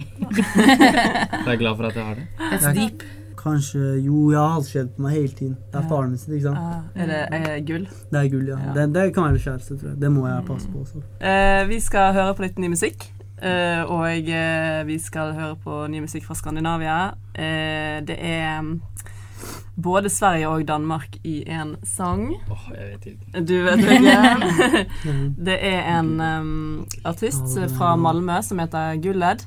Så 1.43 1.45
jeg 1.45 1.53
er 1.53 1.61
glad 1.61 1.75
for 1.77 1.85
at 1.89 1.95
jeg 1.95 2.05
har 2.05 2.15
det. 2.19 2.25
That's 2.39 2.73
deep. 2.77 3.03
Kanskje 3.45 3.79
Jo, 4.01 4.31
jeg 4.31 4.39
har 4.39 4.53
halskjede 4.55 4.89
på 4.95 5.01
meg 5.05 5.11
hele 5.19 5.27
tiden. 5.37 5.57
Det 5.73 5.77
er 5.81 5.89
faren 5.89 6.09
min 6.09 6.17
sitt, 6.17 6.31
ikke 6.33 6.47
sant. 6.47 6.57
Ah, 6.57 6.79
er 7.03 7.11
det 7.11 7.19
eh, 7.37 7.59
gull? 7.67 7.83
Det 8.09 8.21
er 8.23 8.29
gull, 8.31 8.47
ja. 8.49 8.57
Ja. 8.63 8.71
Det, 8.79 8.85
det 8.95 9.03
kan 9.13 9.27
være 9.27 9.41
kjæreste, 9.43 9.77
tror 9.77 9.89
jeg. 9.91 9.99
Det 10.01 10.11
må 10.15 10.23
jeg 10.27 10.45
passe 10.47 10.71
på 10.73 10.81
også. 10.81 11.03
Eh, 11.21 11.67
vi 11.69 11.77
skal 11.83 12.13
høre 12.17 12.33
på 12.39 12.45
litt 12.47 12.57
ny 12.63 12.71
musikk. 12.73 13.05
eh, 13.45 13.83
og 13.85 14.07
eh, 14.31 14.81
vi 14.87 14.97
skal 15.03 15.33
høre 15.37 15.55
på 15.61 15.83
ny 15.93 16.01
musikk 16.07 16.25
fra 16.25 16.33
Skandinavia. 16.39 16.97
Eh, 17.37 17.99
det 18.07 18.17
er 18.17 18.65
både 19.75 20.09
Sverige 20.09 20.49
og 20.49 20.67
Danmark 20.67 21.17
i 21.23 21.43
en 21.51 21.75
sang. 21.83 22.35
Åh, 22.51 22.71
jeg 22.75 22.87
vet 22.91 23.05
ikke. 23.05 23.45
Du 23.45 23.63
vet 23.63 23.79
ikke? 23.79 24.85
det 25.49 25.57
er 25.61 25.99
en 25.99 26.21
um, 26.21 26.87
artist 27.05 27.59
fra 27.77 27.95
Malmö 27.95 28.41
som 28.41 28.59
heter 28.59 28.95
Gulled. 29.03 29.39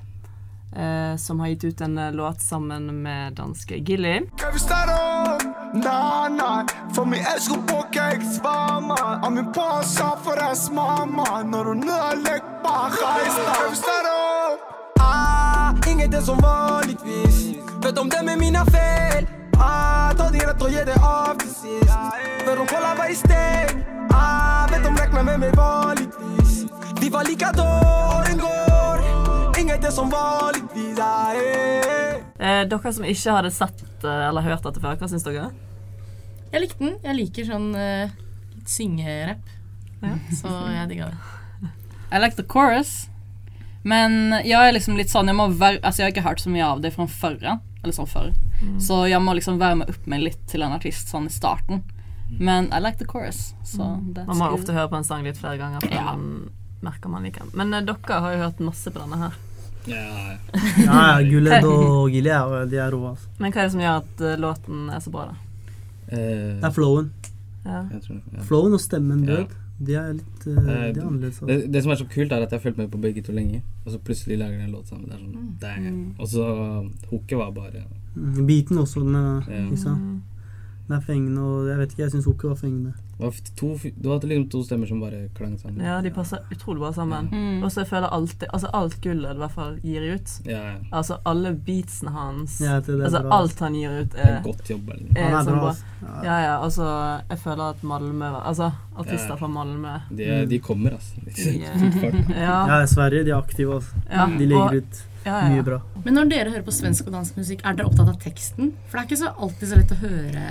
Uh, 0.68 1.16
som 1.16 1.40
har 1.40 1.48
gitt 1.48 1.64
ut 1.64 1.80
en 1.80 1.98
uh, 1.98 2.12
låt 2.12 2.42
sammen 2.44 3.02
med 3.02 3.32
danske 3.32 3.76
Gilly. 3.76 4.08
Er? 4.08 4.20
Ah, 15.00 15.90
inget 15.90 16.14
er 16.14 16.20
som 16.20 16.38
vanligvis. 16.42 17.56
Vet 17.82 17.98
om 17.98 18.10
det 18.10 18.22
med 18.24 18.38
mine 18.38 18.64
fel. 18.68 19.37
Ah, 19.58 20.12
ta 20.16 20.28
de 20.30 20.38
rett 20.38 20.62
og 20.62 20.70
gi 20.70 20.82
det 20.86 20.96
av 21.02 21.38
til 21.40 21.50
sist. 21.50 21.90
For 22.46 22.60
hun 22.60 22.68
holder 22.70 22.98
meg 22.98 23.10
i 23.10 23.16
sted. 23.18 23.72
Ah, 24.14 24.68
vet 24.70 24.86
om 24.86 24.98
regner 24.98 25.24
med 25.26 25.42
meg 25.42 25.56
vanligvis. 25.58 26.54
Vi 27.00 27.10
var 27.10 27.26
like 27.26 27.50
da 27.58 27.66
åren 28.14 28.38
går. 28.42 29.02
Inget 29.58 29.84
er 29.84 29.94
som 29.94 30.12
vanligvis. 30.12 31.00
Ah, 31.02 31.34
eh. 31.34 32.22
Eh, 32.38 32.62
dere 32.70 32.92
som 32.94 33.06
ikke 33.10 33.34
hadde 33.34 33.50
sett 33.50 33.82
eh, 34.06 34.28
eller 34.28 34.46
hørt 34.46 34.62
dette 34.62 34.80
før, 34.82 34.94
hva 35.00 35.10
syns 35.10 35.26
dere? 35.26 35.50
Jeg 36.52 36.62
likte 36.62 36.84
den. 36.84 36.96
Jeg 37.02 37.18
liker 37.18 37.48
sånn 37.50 37.68
uh, 37.74 38.16
syngerapp. 38.70 39.54
Ja. 40.00 40.14
Så 40.38 40.52
jeg 40.72 40.90
digga 40.92 41.10
det. 41.10 41.18
I 42.14 42.22
like 42.22 42.38
the 42.38 42.46
chorus. 42.46 43.08
Men 43.82 44.38
jeg 44.44 44.58
er 44.58 44.74
liksom 44.74 44.96
litt 44.98 45.10
sånn, 45.10 45.28
jeg 45.30 45.38
må 45.38 45.48
være, 45.50 45.82
altså 45.82 46.02
jeg 46.02 46.08
har 46.08 46.14
ikke 46.14 46.28
hørt 46.28 46.42
så 46.44 46.52
mye 46.52 46.66
av 46.66 46.82
det 46.84 46.94
fra 46.94 47.08
før. 47.10 47.36
Eller 47.82 47.96
sånn 47.96 48.10
før. 48.10 48.30
Så 48.82 49.04
jeg 49.08 49.20
må 49.22 49.34
liksom 49.38 49.58
varme 49.60 49.86
opp 49.88 50.06
meg 50.10 50.22
litt 50.24 50.40
til 50.50 50.62
en 50.66 50.72
artist 50.74 51.08
sånn 51.12 51.26
i 51.30 51.32
starten. 51.32 51.82
Men 52.38 52.68
I 52.72 52.80
like 52.80 52.98
the 52.98 53.06
chorus. 53.08 53.54
So 53.64 53.82
that's 54.12 54.26
Man 54.28 54.36
må 54.38 54.48
good. 54.50 54.60
ofte 54.60 54.72
høre 54.76 54.88
på 54.92 54.96
en 54.98 55.04
sang 55.04 55.24
litt 55.24 55.38
flere 55.40 55.58
ganger 55.60 55.80
før 55.80 55.94
Ja. 55.94 56.04
man 56.12 56.50
merker 56.82 57.08
man 57.10 57.22
liker 57.24 57.46
den. 57.46 57.52
Men 57.54 57.74
uh, 57.74 57.80
dere 57.80 58.20
har 58.20 58.34
jo 58.34 58.42
hørt 58.44 58.60
masse 58.60 58.90
på 58.90 59.00
denne 59.00 59.16
her. 59.18 59.38
Ja, 59.88 60.02
ja. 60.04 60.38
Ja, 60.84 61.04
og 61.24 62.12
er, 62.12 62.66
de 62.68 62.76
er 62.76 62.90
rå, 62.92 63.00
altså. 63.14 63.28
Men 63.38 63.52
hva 63.52 63.62
er 63.62 63.70
det 63.70 63.72
som 63.72 63.80
gjør 63.80 64.02
at 64.02 64.20
uh, 64.20 64.34
låten 64.42 64.90
er 64.92 65.00
så 65.00 65.10
bra, 65.14 65.30
da? 65.30 65.38
Uh, 66.12 66.58
Det 66.60 66.68
er 66.68 66.74
flowen. 66.76 67.08
Ja. 67.64 67.80
tror. 68.04 68.20
Ja. 68.34 68.44
Flowen 68.50 68.76
og 68.76 68.80
stemmen, 68.84 69.24
død. 69.26 69.46
Ja. 69.48 69.64
De 69.78 69.94
er 69.94 70.14
litt 70.18 70.46
uh, 70.50 70.54
De 70.58 70.74
er 70.74 71.00
annerledes. 71.06 71.38
Det, 71.38 71.54
altså. 71.56 71.70
det 71.72 71.82
som 71.84 71.92
er 71.94 72.00
så 72.02 72.06
kult, 72.10 72.32
er 72.32 72.42
at 72.44 72.50
jeg 72.52 72.58
har 72.58 72.64
fulgt 72.66 72.78
med 72.82 72.90
på 72.92 73.00
begge 73.00 73.22
to 73.24 73.32
lenge, 73.32 73.62
og 73.84 73.92
så 73.94 74.00
plutselig 74.02 74.38
lager 74.40 74.58
de 74.58 74.66
en 74.68 74.74
låt 74.74 74.90
sammen. 74.90 75.06
Det 75.08 75.70
er 75.70 75.80
sånn, 75.80 75.98
mm. 75.98 76.14
Og 76.18 76.30
så 76.34 76.46
hooket 77.12 77.38
var 77.40 77.54
bare 77.56 77.86
Mm, 77.86 78.07
Beaten 78.46 78.78
også, 78.78 79.00
den 79.04 79.14
er, 79.14 79.42
Ja. 79.48 79.64
liksom, 79.70 80.22
den 80.88 80.96
er 80.96 81.00
fengende, 81.00 81.40
og 81.42 81.68
jeg 81.68 81.78
vet 81.78 81.90
ikke, 81.92 82.02
jeg 82.02 82.10
syns 82.10 82.24
Hoke 82.24 82.48
var 82.48 82.54
fengende. 82.56 82.92
det 83.18 83.24
var 83.26 83.32
to, 83.56 83.68
Du 84.00 84.08
hadde 84.12 84.28
liksom 84.28 84.48
to 84.50 84.62
stemmer 84.62 84.86
som 84.86 85.00
bare 85.00 85.28
klang 85.34 85.58
sammen. 85.58 85.80
Ja, 85.84 86.00
de 86.00 86.10
passer 86.10 86.38
utrolig 86.54 86.78
bra 86.80 86.92
sammen. 86.92 87.28
Mm. 87.32 87.62
Og 87.64 87.70
så 87.72 87.80
jeg 87.82 87.88
føler 87.88 88.06
alltid 88.14 88.46
Altså 88.52 88.68
alt 88.72 89.00
gullet 89.02 89.34
i 89.34 89.38
hvert 89.38 89.50
fall 89.50 89.80
gir 89.82 90.14
ut. 90.14 90.30
Ja, 90.46 90.60
ja. 90.68 90.74
Altså 90.92 91.16
alle 91.26 91.52
beatsene 91.66 92.10
hans 92.14 92.60
Ja, 92.60 92.76
det, 92.80 92.86
det 92.86 93.04
Altså 93.04 93.20
bra. 93.22 93.38
alt 93.40 93.58
han 93.58 93.74
gir 93.74 93.90
ut, 94.02 94.14
er 94.14 94.36
er, 94.38 94.42
godt 94.42 94.70
jobba. 94.70 94.92
eller? 94.92 95.10
er 95.16 95.24
Han 95.24 95.34
er 95.34 95.50
sånn 95.50 95.58
bra. 95.60 95.74
Ja. 96.02 96.22
Ja, 96.24 96.38
ja, 96.46 96.62
altså 96.62 96.84
Jeg 97.30 97.38
føler 97.38 97.62
at 97.70 97.82
Malmö 97.82 98.24
Altså 98.46 98.70
artister 98.96 99.28
Ja. 99.28 99.34
fra 99.36 99.46
Malmö 99.48 100.00
De, 100.16 100.46
de 100.46 100.58
kommer, 100.60 100.90
altså. 100.90 101.14
Ja. 102.30 102.78
Ja, 102.80 102.86
Sverige, 102.86 103.24
de 103.24 103.30
er 103.30 103.36
aktive. 103.42 103.74
Altså. 103.74 103.94
ja. 104.10 104.26
De 104.26 104.46
legger 104.46 104.62
og- 104.62 104.74
ut 104.76 105.04
ja, 105.24 105.40
ja. 105.42 105.48
mye 105.52 105.62
bra. 105.66 105.80
Men 106.04 106.14
når 106.14 106.28
dere 106.30 106.50
hører 106.50 106.62
på 106.66 106.72
svensk 106.72 107.06
og 107.06 107.12
dansk 107.18 107.36
musikk, 107.36 107.60
er 107.64 107.74
dere 107.74 107.86
opptatt 107.90 108.08
av 108.08 108.18
teksten? 108.22 108.72
For 108.88 108.98
det 108.98 109.02
er 109.04 109.08
ikke 109.10 109.20
så 109.24 109.34
alltid 109.38 109.68
så 109.68 109.76
lett 109.82 109.92
å 109.92 110.00
høre 110.04 110.46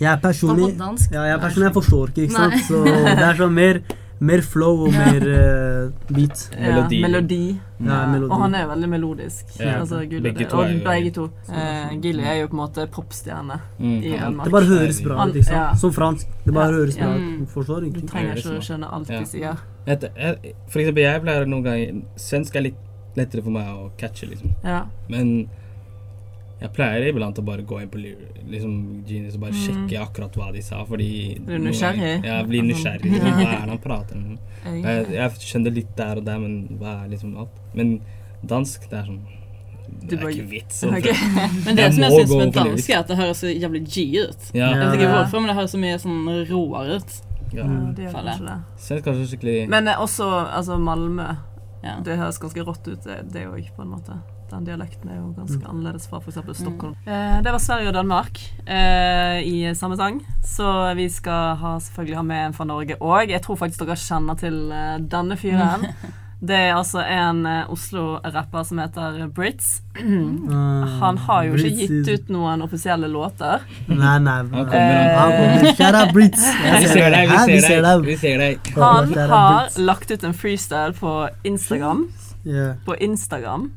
Jeg 0.00 0.08
er 0.12 0.16
på 0.16 0.28
personlig 0.28 0.78
dansk. 0.78 1.12
Ja, 1.12 1.24
jeg 1.28 1.34
er 1.38 1.42
personlig, 1.42 1.68
jeg 1.70 1.74
forstår 1.82 2.08
ikke, 2.14 2.22
ikke 2.22 2.40
sant? 2.40 2.54
Så 2.68 2.84
det 2.84 3.28
er 3.28 3.34
sånn 3.38 3.54
mer, 3.54 3.82
mer 4.24 4.40
flow 4.46 4.84
og 4.86 4.92
mer 4.94 5.26
uh, 5.26 5.90
beat. 6.08 6.44
Ja, 6.54 6.70
Melodi. 6.70 7.00
melodi. 7.02 7.40
Ja, 7.84 7.98
melodi. 8.08 8.30
Og 8.32 8.40
han 8.40 8.54
er 8.54 8.66
veldig 8.70 8.88
melodisk. 8.88 9.50
Ja, 9.58 9.80
altså, 9.82 9.98
Gulli, 10.08 10.22
begge 10.30 10.46
to 10.48 10.56
og 10.62 10.70
er 10.70 10.78
begge 10.86 11.10
to. 11.12 11.24
Eh, 11.50 11.90
Gilly 12.00 12.22
er 12.24 12.38
jo 12.40 12.46
på 12.48 12.56
en 12.56 12.62
måte 12.62 12.86
popstjerne 12.94 13.58
Mm. 13.78 13.98
i. 13.98 14.14
Danmark. 14.16 14.44
Det 14.46 14.52
bare 14.54 14.64
høres 14.70 15.02
bra 15.04 15.26
ut. 15.26 15.78
Som 15.82 15.92
fransk. 15.92 16.26
Det 16.46 16.54
bare 16.54 16.70
Ja. 16.70 16.78
høres 16.78 16.96
bra. 16.96 17.12
Du 17.18 17.46
forstår 17.52 17.92
Du 17.92 18.00
trenger 18.06 18.30
er 18.30 18.36
ikke 18.36 18.56
å 18.56 18.62
skjønne 18.62 18.92
alt 18.92 19.10
Ja. 19.10 19.18
de 19.20 19.26
sier. 19.26 19.56
For 20.70 20.78
eksempel, 20.80 21.02
jeg 21.02 21.22
pleier 21.22 21.46
noen 21.46 21.64
ganger 21.64 22.02
Svensk 22.16 22.56
er 22.56 22.60
litt 22.70 22.76
lettere 23.16 23.42
for 23.44 23.54
meg 23.54 23.68
å 23.70 23.90
catche, 24.00 24.26
liksom. 24.30 24.54
Ja. 24.64 24.84
Men 25.12 25.48
jeg 26.60 26.70
pleier 26.72 27.08
iblant 27.10 27.38
å 27.38 27.44
bare 27.44 27.64
gå 27.66 27.80
inn 27.82 27.90
på 27.92 28.00
liksom, 28.00 28.74
Genius 29.08 29.34
og 29.36 29.42
bare 29.42 29.58
sjekke 29.58 30.00
akkurat 30.00 30.36
hva 30.38 30.50
de 30.54 30.62
sa, 30.64 30.84
fordi 30.88 31.10
Mm. 31.38 31.46
Blir 31.46 31.58
du 31.58 31.64
nysgjerrig? 31.68 32.24
Ja, 32.24 32.38
jeg 32.38 32.46
blir 32.48 32.62
nysgjerrig. 32.62 33.10
Liksom. 33.10 33.30
Hva 33.34 33.46
er 33.48 33.66
det 33.66 33.74
han 33.74 33.78
prater 33.78 34.16
om? 34.16 34.38
Jeg, 34.64 35.06
Jeg, 35.12 35.30
skjønner 35.44 35.74
litt 35.74 35.96
der 35.96 36.20
og 36.20 36.24
der, 36.24 36.38
men 36.38 36.78
hva 36.80 37.04
er 37.04 37.08
liksom 37.12 37.36
alt? 37.42 37.58
Men 37.74 38.00
dansk, 38.42 38.88
det 38.90 38.98
er 38.98 39.04
sånn 39.10 39.20
Det 40.08 40.16
er 40.18 40.28
ikke 40.30 40.48
vits. 40.48 40.82
Okay. 40.88 41.14
Men 41.66 41.76
det 41.76 41.82
Jeg 41.84 41.92
som 41.92 42.02
jeg 42.06 42.12
syns 42.16 42.34
med 42.38 42.52
dansk, 42.56 42.90
er 42.90 42.98
at 43.02 43.08
det 43.08 43.16
høres 43.20 43.42
så 43.44 43.52
jævlig 43.52 43.84
G 43.84 44.06
ut. 44.24 44.50
Ja. 44.54 44.70
Jeg 44.72 44.80
vet 44.80 44.98
ikke 44.98 45.12
hvorfor, 45.12 45.40
men 45.40 45.52
det 45.52 45.56
høres 45.60 45.74
så 45.76 45.80
mye 45.82 45.98
sånn 46.00 46.28
råere 46.48 47.00
ut. 47.00 47.18
ja. 47.52 47.66
ja, 47.66 47.80
det 47.96 48.08
gjør 48.08 49.02
kanskje 49.04 49.40
det. 49.42 49.58
Men 49.68 49.88
eh, 49.88 50.00
også 50.00 50.24
altså 50.48 50.78
Malmö. 50.80 51.28
Ja. 51.84 51.98
Det 52.04 52.16
høres 52.16 52.40
ganske 52.40 52.64
rått 52.64 52.86
ut, 52.88 53.02
det, 53.04 53.18
det 53.34 53.44
òg, 53.50 53.68
på 53.76 53.84
en 53.84 53.92
måte. 53.92 54.16
Den 54.50 54.64
dialekten 54.66 55.10
er 55.10 55.18
jo 55.18 55.30
ganske 55.36 55.60
annerledes 55.68 56.06
fra 56.08 56.20
f.eks. 56.22 56.40
Stockholm. 56.56 56.94
Eh, 57.04 57.38
det 57.44 57.52
var 57.52 57.60
Sverige 57.62 57.90
og 57.90 57.96
Danmark 57.96 58.40
eh, 58.64 59.40
i 59.44 59.56
samme 59.76 59.98
sang, 60.00 60.20
så 60.44 60.68
vi 60.96 61.08
skal 61.12 61.58
ha, 61.60 61.76
selvfølgelig 61.82 62.18
ha 62.20 62.26
med 62.28 62.42
en 62.48 62.56
fra 62.56 62.68
Norge 62.68 62.98
òg. 63.00 63.32
Jeg 63.34 63.42
tror 63.44 63.60
faktisk 63.60 63.84
dere 63.84 63.98
kjenner 64.00 64.38
til 64.40 64.60
eh, 64.72 64.98
denne 65.16 65.38
fyren. 65.40 65.88
Det 66.44 66.56
er 66.56 66.74
altså 66.76 67.00
en 67.00 67.44
eh, 67.48 67.70
Oslo-rapper 67.72 68.64
som 68.68 68.80
heter 68.82 69.20
Brits. 69.32 69.78
Uh, 69.96 70.98
Han 71.00 71.18
har 71.24 71.46
jo 71.46 71.54
ikke 71.56 71.70
gitt 71.78 72.10
ut 72.10 72.32
noen 72.34 72.64
offisielle 72.66 73.08
låter. 73.08 73.64
Nei, 73.88 74.18
nei. 74.20 74.40
Han 74.52 74.66
kommer, 74.68 75.14
Han 75.20 75.32
kommer. 75.78 76.12
Brits. 76.12 76.44
Vi 76.64 76.90
ser 76.90 77.14
deg, 77.14 77.32
vi 77.48 77.60
ser 77.64 77.86
deg. 77.86 78.04
Vi 78.04 78.18
ser 78.20 78.42
deg. 78.42 78.74
Han 78.76 79.14
har 79.32 79.80
lagt 79.80 80.12
ut 80.12 80.26
en 80.26 80.36
freestyle 80.36 80.92
på 80.98 81.14
Instagram. 81.48 82.04
Yeah. 82.44 82.76
På 82.84 82.96
Instagram. 83.00 83.70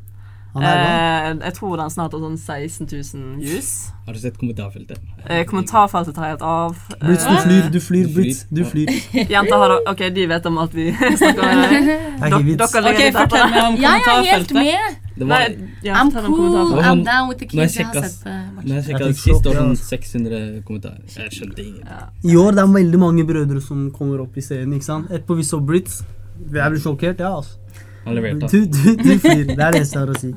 Eh, 0.63 1.27
jeg 1.43 1.53
tror 1.57 1.77
den 1.77 1.89
snart 1.93 2.13
har 2.15 2.21
sånn 2.23 2.37
16 2.37 2.87
000 2.89 3.39
views. 3.41 3.71
Har 4.07 4.15
du 4.15 4.19
sett 4.19 4.37
kommentarfeltet? 4.39 4.99
Eh, 5.27 5.43
kommentarfeltet 5.49 6.15
tar 6.15 6.31
helt 6.31 6.41
av. 6.41 6.77
Du 7.01 7.11
Eh, 7.11 7.41
flyr, 7.43 7.69
du 7.71 7.79
flyr, 7.83 8.07
Blitz. 8.13 8.45
Du 8.49 8.63
flyr. 8.65 8.91
Jenter 9.33 9.57
har 9.57 9.75
Ok, 9.87 10.05
de 10.15 10.27
vet 10.27 10.45
om 10.45 10.57
at 10.63 10.73
vi 10.73 10.91
snakker. 11.21 11.41
Det 11.41 11.41
er 11.41 11.91
Dere 12.21 12.29
ikke 12.31 12.45
vits. 12.47 12.63
Ok, 12.63 12.79
litt 12.87 13.19
etter. 13.23 13.59
om 13.65 13.77
Jeg 13.87 14.07
er 14.07 14.31
helt 14.31 14.53
med! 14.53 15.03
Det 15.17 15.25
var, 15.25 15.47
Nei, 15.49 15.69
ja, 15.81 15.95
I'm 15.97 16.11
cool. 16.13 16.77
I'm 16.77 17.03
down 17.03 17.27
with 17.29 17.39
the 17.39 17.47
kids. 17.49 17.75
Jeg 17.77 17.87
har 17.87 18.03
sett 18.05 18.25
jeg 18.67 18.83
sjekka 18.85 19.07
sist, 19.13 19.29
var 19.31 19.41
det 19.41 19.53
ja. 19.55 19.63
sånn 19.63 19.79
600 19.81 20.41
kommentarer. 20.67 21.01
Jeg 21.09 21.33
skjønte 21.33 21.63
ingenting. 21.63 22.11
I 22.29 22.37
år 22.37 22.57
det 22.57 22.61
er 22.63 22.73
veldig 22.75 22.99
mange 23.01 23.25
brødre 23.25 23.61
som 23.65 23.87
kommer 23.95 24.21
opp 24.21 24.37
i 24.37 24.45
serien. 24.45 24.73
ikke 24.77 24.85
sant? 24.85 25.09
Etterpå 25.09 25.39
vi 25.39 25.47
så 25.47 25.59
Brits. 25.59 26.03
Jeg 26.37 26.69
blir 26.69 26.81
sjokkert, 26.83 27.19
ja. 27.23 27.33
altså. 27.39 27.57
Han 28.07 28.15
leverte. 28.15 28.47
Du, 28.47 28.65
du, 28.65 28.95
du 28.95 29.19
flyr. 29.19 29.45
Det 29.45 29.63
er 29.63 29.71
det 29.75 29.79
jeg 29.83 29.99
har 29.99 30.11
å 30.11 30.13
si. 30.15 30.29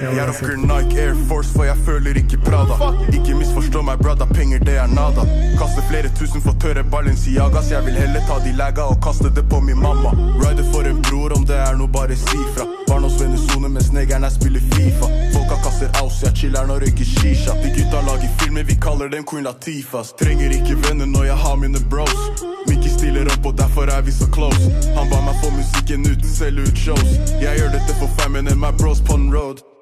Jeg 0.00 0.12
altså. 0.12 0.46
rocker 0.46 0.60
Nike 0.62 1.00
Air 1.02 1.16
Force, 1.26 1.50
for 1.50 1.66
jeg 1.66 1.76
føler 1.86 2.20
ikke 2.20 2.38
Prada. 2.44 2.76
Ikke 3.10 3.34
misforstå 3.34 3.82
meg, 3.82 3.98
brada, 3.98 4.28
penger 4.30 4.62
det 4.62 4.76
er 4.78 4.92
nada. 4.92 5.24
Kaster 5.58 5.82
flere 5.90 6.12
tusen 6.20 6.44
for 6.44 6.54
tørre 6.62 6.84
Balenciagas. 6.92 7.72
Jeg 7.72 7.82
vil 7.88 7.98
heller 7.98 8.22
ta 8.28 8.38
de 8.44 8.52
lega 8.54 8.86
og 8.92 9.00
kaste 9.02 9.32
det 9.34 9.42
på 9.50 9.58
min 9.64 9.80
mamma. 9.82 10.12
Rider 10.38 10.66
for 10.70 10.86
en 10.86 11.02
bror, 11.08 11.34
om 11.34 11.46
det 11.48 11.58
er 11.58 11.74
noe, 11.80 11.90
bare 11.90 12.14
si 12.20 12.42
fra. 12.54 12.68
Barn 12.86 13.08
hos 13.08 13.18
vennesone 13.18 13.72
mens 13.74 13.90
negerne 13.96 14.30
spiller 14.30 14.62
Fifa. 14.76 15.10
Folka 15.34 15.58
kaster 15.66 15.90
aus, 16.02 16.20
jeg 16.22 16.36
chiller'n 16.44 16.70
og 16.76 16.84
røyker 16.84 17.10
shisha. 17.16 17.56
De 17.64 17.74
gutta 17.74 18.04
lager 18.06 18.30
filmer, 18.38 18.68
vi 18.70 18.78
kaller 18.86 19.10
dem 19.10 19.26
Queen 19.26 19.48
Latifas. 19.48 20.14
Trenger 20.20 20.54
ikke 20.60 20.78
venner 20.86 21.10
når 21.10 21.32
jeg 21.32 21.40
har 21.42 21.58
mine 21.64 21.82
bros. 21.90 22.46
Mickey 22.68 22.90
stiller 22.90 23.26
opp, 23.34 23.46
og 23.46 23.58
derfor 23.58 23.90
er 23.90 24.06
vi 24.06 24.14
så 24.14 24.30
close. 24.30 24.70
Han 24.94 25.10
ba 25.10 25.20
meg 25.26 25.42
få 25.42 25.50
musikken 25.56 26.06
ut, 26.06 26.22
selge 26.30 26.68
ut 26.68 26.78
shows. 26.86 27.15
Jeg 27.40 27.58
gjør 27.58 27.70
dette 27.78 27.92
for 28.00 28.08
famine 28.18 28.50
and 28.50 28.60
my 28.60 28.72
bros 28.78 29.00
på 29.00 29.16
road. 29.36 29.75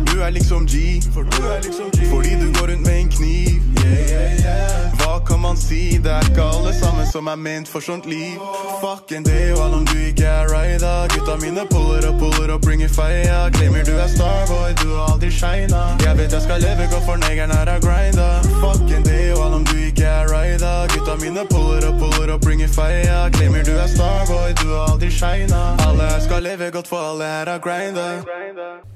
For 0.00 0.16
du 0.16 0.22
er 0.22 0.30
liksom 0.30 0.66
G, 0.66 1.02
for 1.14 1.22
du 1.22 1.42
er 1.46 1.60
liksom 1.62 1.90
G. 1.90 2.06
fordi 2.10 2.30
du 2.40 2.52
går 2.58 2.66
rundt 2.72 2.86
med 2.86 3.00
en 3.00 3.08
kniv. 3.08 3.60
Yeah, 3.84 4.10
yeah, 4.10 4.40
yeah. 4.44 4.92
Hva 5.00 5.18
kan 5.26 5.40
man 5.40 5.56
si? 5.56 5.98
Det 6.04 6.12
er 6.12 6.24
ikke 6.30 6.42
alle 6.42 6.72
sammen 6.74 7.06
som 7.06 7.26
er 7.26 7.36
ment 7.36 7.68
for 7.68 7.80
sånt 7.80 8.06
liv. 8.06 8.38
Fucking 8.80 9.24
day, 9.24 9.52
hva 9.52 9.66
om 9.76 9.84
du 9.84 9.98
ikke 9.98 10.24
er 10.24 10.48
rida? 10.48 10.92
Gutta 11.12 11.36
mine 11.44 11.66
puller 11.70 12.08
og 12.08 12.16
puller 12.18 12.54
og 12.54 12.60
bringer 12.60 12.88
feia. 12.88 13.48
Glemmer 13.56 13.84
du 13.84 13.92
er 13.92 14.08
starboy, 14.08 14.72
du 14.82 14.88
har 14.94 15.12
aldri 15.12 15.30
shina. 15.30 15.82
Jeg 16.06 16.16
vet 16.18 16.32
jeg 16.32 16.42
skal 16.46 16.64
leve 16.64 16.88
godt, 16.92 17.04
for 17.04 17.16
negeren 17.26 17.52
her 17.56 17.68
er 17.74 17.80
grinda. 17.84 18.30
Fucking 18.62 19.04
day, 19.04 19.34
hva 19.36 19.52
om 19.58 19.64
du 19.68 19.76
ikke 19.76 20.08
er 20.08 20.32
rida? 20.32 20.72
Gutta 20.94 21.18
mine 21.20 21.44
puller 21.52 21.90
og 21.90 22.00
puller 22.00 22.32
og 22.34 22.40
bringer 22.40 22.72
feia. 22.72 23.28
Glemmer 23.36 23.62
du 23.68 23.76
er 23.76 23.88
starboy, 23.96 24.48
du 24.62 24.72
har 24.72 24.94
aldri 24.94 25.12
shina. 25.12 25.62
Alle 25.88 26.08
her 26.08 26.20
skal 26.24 26.42
leve 26.48 26.70
godt, 26.70 26.88
for 26.88 27.12
alle 27.12 27.24
her 27.36 27.54
er 27.56 27.58
grinda. 27.68 28.08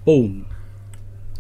Boom! 0.08 0.53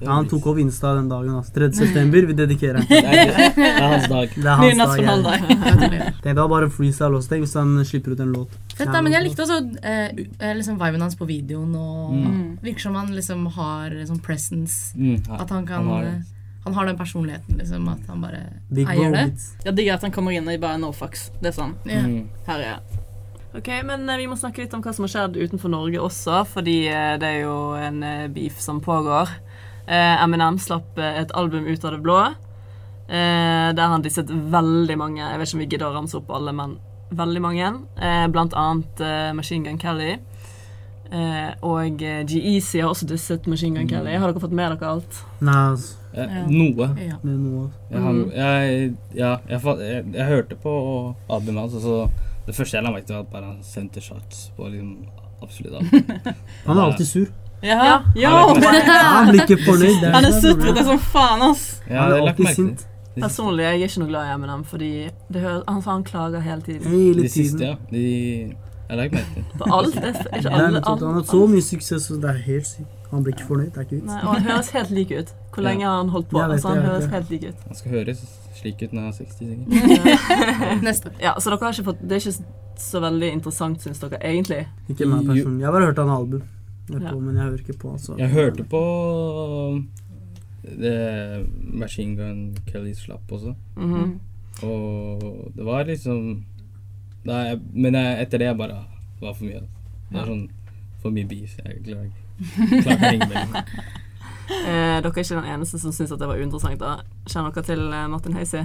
Ja, 0.00 0.10
han 0.16 0.26
tok 0.28 0.46
opp 0.50 0.58
Insta 0.58 0.94
den 0.96 1.08
dagen. 1.08 1.30
altså. 1.38 1.52
3. 1.54 1.68
september, 1.72 2.26
vi 2.26 2.34
dedikerer 2.34 2.80
den. 2.80 2.86
Det 2.90 2.98
er, 3.04 3.52
det 3.54 3.68
er 3.70 3.88
hans 3.92 4.08
dag. 4.10 4.28
Det 4.34 4.44
er 4.44 4.56
hans 4.58 4.76
dag. 4.76 4.80
nasjonaldag. 4.82 5.46
Tenk 6.24 6.34
Det 6.34 6.34
var 6.40 6.48
bare 6.50 6.68
freestyle 6.70 7.14
også. 7.20 7.28
Tenk 7.30 7.44
hvis 7.46 7.54
han 7.54 7.72
slipper 7.86 8.12
ut 8.16 8.20
en 8.24 8.32
låt. 8.34 8.56
Fett 8.74 8.90
da, 8.92 9.00
men 9.06 9.14
jeg 9.14 9.24
likte 9.28 9.44
også 9.46 9.60
eh, 9.86 10.10
eh, 10.40 10.54
liksom 10.58 10.80
viben 10.82 11.00
hans 11.06 11.16
på 11.20 11.28
videoen. 11.30 11.74
Og 11.78 12.14
Mm. 12.14 12.58
Virker 12.62 12.80
som 12.88 12.94
han 12.98 13.14
liksom 13.14 13.46
har 13.54 13.94
sånn 14.08 14.20
presence. 14.24 14.94
Mm, 14.98 15.22
ja, 15.28 15.38
At 15.44 15.50
han 15.50 15.66
kan 15.66 15.86
han 15.86 15.92
har. 15.94 16.10
Han 16.64 16.74
har 16.74 16.86
den 16.88 16.96
personligheten, 16.96 17.58
liksom. 17.60 17.88
At 17.92 18.06
han 18.08 18.20
bare 18.24 18.42
Big 18.72 18.88
eier 18.88 19.12
det. 19.12 19.24
Jeg 19.66 19.74
digger 19.76 19.94
at 19.98 20.02
han 20.06 20.12
kommer 20.12 20.32
inn 20.32 20.48
i 20.48 20.58
bare 20.58 20.78
no 20.80 20.92
fucks. 20.96 21.28
Det 21.40 21.50
er 21.52 21.56
sånn. 21.58 21.74
Yeah. 21.86 22.06
Mm. 22.08 22.28
Her 22.46 22.58
er 22.58 22.68
jeg. 22.70 23.00
Ok, 23.54 23.68
men 23.86 24.08
eh, 24.10 24.16
vi 24.18 24.26
må 24.26 24.34
snakke 24.40 24.64
litt 24.64 24.72
om 24.74 24.82
hva 24.82 24.92
som 24.96 25.04
har 25.06 25.12
skjedd 25.12 25.36
utenfor 25.38 25.70
Norge 25.70 26.00
også, 26.02 26.40
fordi 26.50 26.78
eh, 26.90 27.12
det 27.22 27.28
er 27.36 27.40
jo 27.44 27.58
en 27.78 28.00
beef 28.34 28.56
som 28.64 28.80
pågår. 28.82 29.30
Eh, 29.86 30.22
Eminem 30.24 30.58
slapp 30.58 30.98
eh, 30.98 31.20
et 31.22 31.32
album 31.36 31.66
ut 31.66 31.84
av 31.84 31.92
det 31.92 32.02
blå, 32.04 32.18
eh, 33.08 33.70
der 33.76 33.92
han 33.92 34.04
disset 34.04 34.30
veldig 34.30 34.96
mange. 35.00 35.22
Jeg 35.22 35.40
vet 35.40 35.48
ikke 35.50 35.58
om 35.58 35.64
vi 35.64 35.70
gidder 35.70 35.90
å 35.90 35.96
ramse 35.98 36.18
opp 36.20 36.30
alle, 36.34 36.54
men 36.56 36.78
veldig 37.14 37.42
mange. 37.44 37.72
Eh, 38.00 38.26
blant 38.32 38.56
annet 38.58 39.04
Machine 39.36 39.66
Gun 39.66 39.78
Kelly. 39.78 40.16
Eh, 41.14 41.50
og 41.62 42.00
GEC 42.00 42.80
har 42.80 42.88
også 42.90 43.06
disset 43.06 43.46
Machine 43.46 43.76
Gun 43.76 43.90
Kelly. 43.90 44.16
Har 44.16 44.32
dere 44.32 44.42
fått 44.42 44.56
med 44.56 44.72
dere 44.72 44.94
alt? 44.96 45.20
Nei, 45.44 45.60
altså. 45.74 46.00
Ja. 46.14 46.44
Noe. 46.46 46.88
Ja. 47.02 47.16
Noe. 47.26 47.68
Jeg, 47.90 48.00
har, 48.04 48.18
jeg, 48.38 48.90
ja, 49.18 49.30
jeg, 49.50 49.60
jeg, 49.82 50.04
jeg 50.14 50.26
hørte 50.30 50.58
på 50.62 50.74
albumet 51.26 51.64
hans, 51.64 51.74
og 51.74 51.82
så 51.82 51.96
det 52.46 52.54
første 52.54 52.76
jeg 52.76 52.84
la 52.86 52.92
merke 52.94 53.08
til, 53.08 53.22
var 53.32 53.40
at 53.40 53.48
han 53.48 53.62
sendte 53.66 54.02
shots 54.04 54.46
på 54.56 54.68
liksom 54.70 54.94
absolutt 55.44 55.78
alt. 55.80 56.12
Han 56.66 56.78
er 56.78 56.82
alltid 56.84 57.08
sur. 57.08 57.26
Ja. 57.62 58.02
ja. 58.16 58.30
Han 58.54 59.28
er 59.28 59.32
ikke- 59.44 59.64
fornøyd. 59.64 60.00
det 60.00 60.14
Han 60.14 60.24
er 60.24 60.32
sutrete 60.40 60.84
som 60.84 60.98
faen, 60.98 61.42
ass. 61.50 61.80
Ja, 61.88 62.00
Han 62.02 62.10
det 62.10 62.16
er 62.16 62.16
har 62.16 62.16
jeg 62.16 62.24
lagt 62.24 62.40
alltid 62.40 62.54
sint. 62.56 62.86
Personlig 63.14 63.62
jeg 63.62 63.80
er 63.80 63.86
ikke 63.88 63.98
noe 64.02 64.08
glad 64.08 64.26
i 64.26 64.34
Eminem, 64.34 64.64
fordi 64.64 65.10
det 65.32 65.40
hører, 65.40 65.62
han, 65.68 65.82
han 65.82 66.02
klager 66.04 66.40
hele 66.40 66.60
tiden. 66.62 66.86
Hele 66.90 67.22
De 67.22 67.28
siste, 67.28 67.62
ja. 67.64 67.74
De, 67.92 68.56
jeg 68.88 68.96
lagt 68.98 69.12
merke 69.12 69.34
til. 69.34 69.44
På 69.58 69.64
alt. 69.78 69.94
Det 69.94 70.02
er 70.04 70.38
ikke 70.40 70.50
alle, 70.50 70.70
litt 70.74 70.86
han 70.88 70.98
har 71.14 71.22
så 71.30 71.46
mye 71.48 71.62
suksess, 71.62 72.08
så 72.10 72.18
det 72.20 72.30
er 72.30 72.40
helt 72.48 72.66
sykt. 72.66 72.90
Han 73.12 73.22
blir 73.22 73.32
ikke 73.36 73.46
fornøyd. 73.46 73.70
Det 73.70 73.76
er 73.78 73.86
ikke 73.86 74.00
vits. 74.00 74.12
og 74.12 74.34
han 74.34 74.42
høres 74.42 74.70
helt 74.74 74.90
lik 74.90 75.10
ut. 75.14 75.28
Hvor 75.54 75.62
Ja. 75.62 75.68
lenge 75.70 75.84
har 75.86 75.96
han 76.02 76.08
holdt 76.08 76.28
på? 76.28 76.38
Vet 76.40 76.50
Altså, 76.50 76.68
han 76.74 76.82
høres 76.82 77.06
helt 77.06 77.30
lik 77.30 77.42
ut. 77.48 77.54
Han 77.68 77.76
skal 77.76 77.90
høres 77.92 78.18
slik 78.60 78.82
ut 78.82 78.92
når 78.92 79.00
han 79.00 79.08
er 79.08 79.12
60, 79.12 79.38
sikkert. 79.38 80.82
Neste. 80.88 81.10
Ja, 81.22 81.32
så 81.38 81.50
dere 81.50 81.58
har 81.62 81.72
ikke 81.72 81.84
fått 81.92 82.00
Det 82.02 82.12
er 82.12 82.20
ikke 82.20 82.44
så 82.82 83.00
veldig 83.00 83.30
interessant, 83.32 83.78
syns 83.82 84.00
dere 84.02 84.18
egentlig? 84.18 84.66
Ikke 84.90 85.06
meg 85.06 85.22
personlig. 85.30 85.60
Jeg 85.62 85.66
har 85.70 85.72
bare 85.72 85.86
hørt 85.86 85.98
han 86.02 86.10
album, 86.10 86.42
jeg 86.88 87.00
Ja. 87.02 87.10
på, 87.12 87.20
men 87.20 87.34
jeg 87.36 87.44
hører 87.44 87.58
ikke 87.58 87.78
på. 87.78 87.98
Så. 87.98 88.16
Jeg 88.18 88.28
hørte 88.30 88.64
på 88.64 88.80
det 90.64 91.46
Machine 91.74 92.16
Gun 92.16 92.56
Kelly 92.66 92.92
slapp 92.94 93.32
også, 93.32 93.54
Mhm. 93.76 94.20
og 94.62 95.52
det 95.56 95.64
var 95.64 95.84
liksom 95.84 96.44
Nei, 97.24 97.54
men 97.72 97.94
jeg, 97.94 98.20
etter 98.22 98.38
det 98.38 98.46
jeg 98.46 98.56
bare 98.58 98.84
var 99.20 99.32
for 99.32 99.44
mye. 99.44 99.54
altså. 99.54 99.68
Det 100.10 100.18
var 100.18 100.26
sånn 100.26 100.48
for 101.00 101.10
mye 101.10 101.24
beef. 101.26 101.56
Jeg 101.64 101.82
klarer 101.84 102.04
ikke. 102.04 103.34
Å. 103.34 103.64
Eh, 104.44 105.00
dere 105.00 105.06
er 105.08 105.22
ikke 105.22 105.40
den 105.40 105.44
eneste 105.54 105.78
som 105.80 105.90
syns 105.90 106.10
det 106.10 106.28
var 106.28 106.36
uinteressant. 106.36 106.78
da. 106.78 106.98
Kjenner 107.26 107.50
dere 107.54 107.64
til 107.64 107.80
eh, 107.92 108.06
Martin 108.08 108.34
Heisi? 108.34 108.60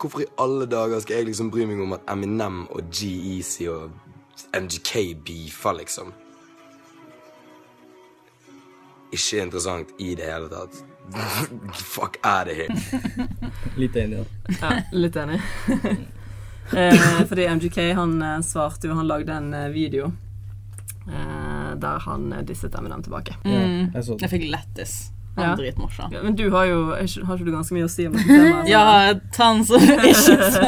Hvorfor 0.00 0.20
i 0.22 0.26
alle 0.38 0.64
dager 0.66 1.00
skal 1.00 1.16
jeg 1.16 1.26
liksom 1.26 1.50
bry 1.50 1.66
meg 1.66 1.80
om 1.80 1.92
at 1.92 2.00
Eminem 2.08 2.62
og 2.70 2.80
G-Easy 2.90 3.68
og 3.68 3.90
MGK 4.54 5.14
beefer, 5.26 5.72
liksom? 5.80 6.12
Ikke 9.14 9.42
interessant 9.44 9.92
i 10.02 10.14
det 10.18 10.26
hele 10.26 10.48
tatt. 10.50 10.80
Fuck 11.94 12.16
er 12.26 12.48
det 12.48 12.54
here. 12.62 13.28
Litt 13.80 13.96
enig, 14.00 14.22
da. 14.24 14.54
Ja, 14.60 14.70
litt 14.96 15.16
enig. 15.20 15.40
eh, 16.80 17.24
fordi 17.28 17.46
MGK 17.58 17.80
han 17.98 18.14
eh, 18.24 18.38
svarte 18.46 18.88
jo 18.88 18.96
Han 18.96 19.06
lagde 19.10 19.34
en 19.36 19.50
eh, 19.54 19.68
video 19.74 20.06
eh, 21.10 21.74
der 21.76 21.98
han 22.06 22.30
eh, 22.32 22.42
disset 22.48 22.74
Eminem 22.78 23.02
tilbake. 23.04 23.36
Mm. 23.44 23.92
jeg. 23.94 24.16
Jeg 24.24 24.30
fikk 24.32 24.48
lættis. 24.50 24.94
Han 25.36 25.48
Ja. 25.50 25.54
dritmorsom. 25.58 26.12
Ja, 26.14 26.22
men 26.22 26.36
du 26.38 26.44
har 26.54 26.64
jo 26.70 26.76
Har 26.94 27.02
ikke 27.02 27.44
du 27.44 27.50
ganske 27.50 27.74
mye 27.74 27.88
å 27.88 27.90
si 27.90 28.04
om 28.06 28.14
dette 28.14 28.28
temaet? 28.30 28.68
Jeg 28.70 28.78
har 28.78 29.16
tons 29.34 29.70
of 29.74 29.82
issues. 29.82 30.58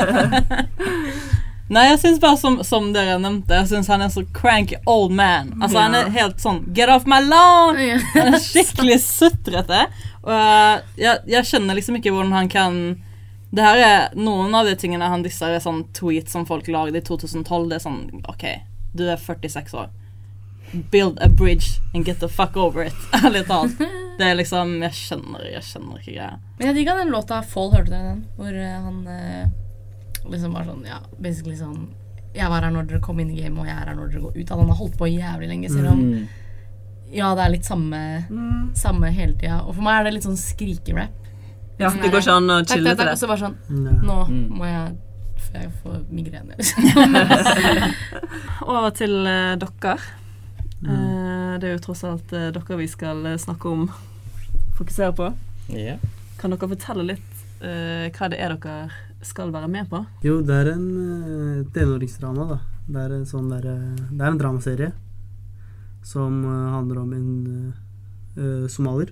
Nei, 1.67 1.83
jeg 1.89 1.99
syns 1.99 2.21
bare 2.23 2.39
som, 2.39 2.61
som 2.63 2.93
dere 2.95 3.17
nevnte, 3.19 3.57
jeg 3.63 3.71
syns 3.73 3.89
han 3.91 4.05
er 4.05 4.11
så 4.15 4.23
cranky 4.37 4.77
old 4.87 5.11
man. 5.19 5.51
Altså 5.59 5.81
Han 5.83 5.97
er 5.99 6.13
helt 6.15 6.39
sånn 6.43 6.61
Get 6.77 6.93
off 6.93 7.09
my 7.11 7.19
lawn! 7.25 7.81
Ja. 7.83 7.99
Han 8.15 8.37
er 8.37 8.43
skikkelig 8.43 9.01
sutrete. 9.03 9.81
Og 10.23 10.31
eh, 10.37 10.87
jeg, 11.03 11.25
jeg 11.33 11.49
skjønner 11.51 11.79
liksom 11.79 11.99
ikke 11.99 12.13
hvordan 12.15 12.35
han 12.35 12.49
kan 12.51 12.79
Det 13.55 13.63
her 13.63 13.83
er 13.83 14.17
Noen 14.19 14.55
av 14.59 14.67
de 14.67 14.75
tingene 14.79 15.11
han 15.11 15.23
disser, 15.27 15.55
er 15.55 15.63
sånn 15.63 15.85
tweets 15.97 16.35
som 16.35 16.47
folk 16.47 16.71
lagde 16.71 17.03
i 17.03 17.05
2012. 17.07 17.69
Det 17.71 17.81
er 17.81 17.85
sånn 17.85 18.01
OK, 18.31 18.47
du 18.95 19.07
er 19.11 19.19
46 19.19 19.75
år. 19.83 19.91
Build 20.91 21.19
a 21.23 21.29
bridge 21.31 21.79
and 21.95 22.07
get 22.07 22.19
the 22.23 22.31
fuck 22.31 22.57
over 22.57 22.87
it. 22.87 23.07
Ærlig 23.25 23.47
talt. 23.51 23.79
Det 24.17 24.25
er 24.25 24.39
liksom 24.39 24.79
Jeg 24.83 24.95
skjønner 24.97 25.51
Jeg 25.51 25.67
skjønner 25.67 25.99
ikke 25.99 26.15
greia. 26.15 26.33
Men 26.59 26.71
jeg 26.71 26.79
digga 26.79 26.99
den 27.03 27.15
låta 27.15 27.43
Fall, 27.43 27.73
hørte 27.75 27.91
dere 27.91 28.15
den? 28.15 28.27
Hvor 28.39 28.55
eh, 28.55 28.83
han 28.87 29.07
eh, 29.11 29.47
liksom 30.31 30.53
bare 30.57 30.65
sånn, 30.71 30.85
ja, 30.87 30.99
basically 31.21 31.57
sånn 31.57 31.87
Jeg 32.37 32.51
var 32.53 32.61
her 32.67 32.71
når 32.75 32.87
dere 32.91 33.01
kom 33.01 33.21
inn 33.21 33.31
i 33.33 33.39
gamet, 33.41 33.59
og 33.63 33.67
jeg 33.67 33.77
er 33.81 33.87
her 33.89 33.95
når 33.97 34.11
dere 34.13 34.21
går 34.27 34.35
ut. 34.37 34.49
Han 34.51 34.69
har 34.69 34.77
holdt 34.77 34.97
på 35.01 35.07
jævlig 35.09 35.49
lenge, 35.49 35.71
selv 35.73 35.87
om 35.95 36.01
Mm. 36.03 36.27
ja, 37.13 37.35
det 37.35 37.45
er 37.47 37.51
litt 37.55 37.65
samme, 37.65 38.01
samme 38.77 39.11
hele 39.11 39.33
tida. 39.41 39.63
Og 39.65 39.75
for 39.75 39.83
meg 39.87 40.01
er 40.01 40.05
det 40.05 40.13
litt 40.15 40.27
sånn 40.27 40.37
skrikerap. 40.37 41.11
Ja, 41.79 41.89
det 41.91 42.11
går 42.13 42.21
ikke 42.21 42.37
an 42.37 42.51
å 42.51 42.59
chille 42.67 42.93
til 42.95 43.05
det. 43.07 43.13
Og 43.13 43.19
så 43.19 43.27
bare 43.31 43.39
sånn. 43.41 43.57
Nå 44.05 44.29
Mm. 44.29 44.49
må 44.59 44.65
jeg 44.65 44.97
For 45.39 45.59
jeg 45.61 45.71
får 45.83 46.05
migrene. 46.11 46.55
Liksom. 46.59 47.93
Over 48.67 48.91
til 48.97 49.15
uh, 49.27 49.55
dere. 49.61 49.97
Uh, 50.85 51.57
det 51.61 51.69
er 51.71 51.73
jo 51.77 51.83
tross 51.87 52.03
alt 52.05 52.33
uh, 52.37 52.51
dere 52.53 52.77
vi 52.81 52.87
skal 52.91 53.23
snakke 53.41 53.69
om, 53.71 53.87
fokusere 54.77 55.13
på. 55.17 55.31
Yeah. 55.73 55.99
Kan 56.41 56.53
dere 56.53 56.69
fortelle 56.69 57.05
litt 57.15 57.45
eh, 57.65 58.11
hva 58.13 58.29
det 58.29 58.39
er 58.45 58.53
dere 58.57 58.91
skal 59.27 59.53
være 59.55 59.69
med 59.71 59.91
på? 59.91 60.01
Jo, 60.25 60.41
det 60.47 60.55
er 60.63 60.73
en 60.73 60.87
uh, 60.97 61.67
tenåringsdrama, 61.75 62.47
da. 62.55 62.59
Det 62.87 63.03
er 63.03 63.15
en 63.17 63.27
sånn 63.27 63.49
der, 63.51 63.65
eh, 63.67 64.03
Det 64.13 64.23
er 64.23 64.31
en 64.31 64.39
dramaserie 64.39 64.93
som 66.07 66.45
eh, 66.45 66.67
handler 66.71 67.01
om 67.03 67.13
en 67.17 67.31
eh, 68.39 68.69
somalier. 68.71 69.11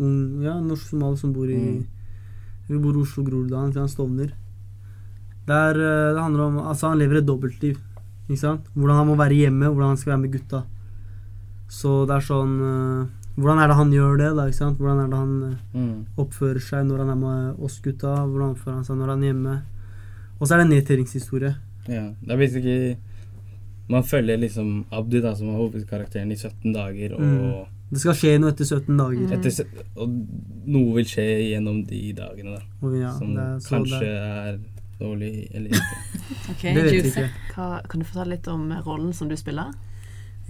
Ung, 0.00 0.40
ja, 0.40 0.56
en 0.56 0.70
norsk 0.70 0.88
somalier 0.94 1.20
som 1.20 1.34
bor 1.36 1.50
i 1.50 1.58
Mm. 1.62 1.82
Vi 2.68 2.78
bor 2.78 2.94
i 2.94 3.02
Oslo, 3.02 3.24
Groruddalen, 3.26 3.72
til 3.72 3.82
han 3.82 3.90
Stovner. 3.90 4.30
Det, 5.46 5.56
er, 5.56 5.76
eh, 5.76 6.12
det 6.14 6.22
handler 6.22 6.44
om 6.46 6.58
Altså, 6.62 6.88
han 6.88 6.98
lever 6.98 7.18
et 7.18 7.26
dobbeltliv. 7.26 7.80
Ikke 8.28 8.40
sant? 8.40 8.68
Hvordan 8.74 8.96
han 8.96 9.06
må 9.08 9.16
være 9.18 9.34
hjemme, 9.34 9.66
hvordan 9.66 9.92
han 9.92 9.96
skal 9.96 10.12
være 10.14 10.22
med 10.22 10.32
gutta. 10.32 10.62
Så 11.68 12.06
det 12.06 12.16
er 12.16 12.24
sånn 12.24 12.54
eh, 12.62 13.08
Hvordan 13.36 13.58
er 13.62 13.68
det 13.70 13.76
han 13.76 13.92
gjør 13.92 14.18
det, 14.20 14.30
da? 14.36 14.44
ikke 14.46 14.58
sant? 14.58 14.78
Hvordan 14.78 14.98
er 15.04 15.08
det 15.12 15.18
han 15.18 15.42
eh, 15.52 15.78
Mm. 15.78 16.06
oppfører 16.18 16.60
seg 16.60 16.84
når 16.86 16.98
han 16.98 17.10
er 17.10 17.20
med 17.22 17.60
oss 17.64 17.78
gutta, 17.80 18.14
hvordan 18.28 18.50
oppfører 18.56 18.74
han 18.74 18.84
seg 18.84 18.96
når 19.00 19.08
han 19.14 19.22
er 19.22 19.32
hjemme. 19.32 19.54
Og 20.40 20.46
så 20.48 20.54
er 20.54 20.58
det 20.58 20.66
en 20.66 20.74
nedtellingshistorie. 20.76 21.54
Ja, 21.88 22.02
det 22.20 22.30
er 22.30 22.36
basically 22.36 22.96
Man 23.88 24.04
følger 24.04 24.38
liksom 24.38 24.84
Abdi, 24.92 25.20
da, 25.20 25.34
som 25.34 25.48
er 25.50 25.56
hovedkarakteren, 25.58 26.30
i 26.32 26.36
17 26.36 26.72
dager, 26.72 27.14
og, 27.14 27.20
Mm. 27.20 27.64
Det 27.92 28.00
skal 28.00 28.14
skje 28.14 28.38
noe 28.40 28.50
etter 28.52 28.64
17 28.64 28.96
dager. 28.96 29.32
etter, 29.36 29.66
og 29.96 30.08
noe 30.66 30.94
vil 30.94 31.04
skje 31.04 31.24
gjennom 31.52 31.82
de 31.86 32.12
dagene, 32.16 32.54
da. 32.56 32.62
Oh, 32.80 32.94
ja, 32.98 33.10
som 33.18 33.36
er, 33.36 33.58
kanskje 33.68 34.08
er 34.08 34.58
dårlig 35.00 35.48
eller 35.52 35.68
ikke. 35.68 35.98
okay, 36.52 36.74
det 36.74 36.84
vet 36.84 36.92
vi 36.92 37.08
ikke. 37.10 37.26
Hva, 37.54 37.82
kan 37.88 38.00
du 38.00 38.06
fortelle 38.06 38.30
litt 38.36 38.48
om 38.48 38.70
rollen 38.86 39.12
som 39.12 39.28
du 39.28 39.36
spiller? 39.36 39.72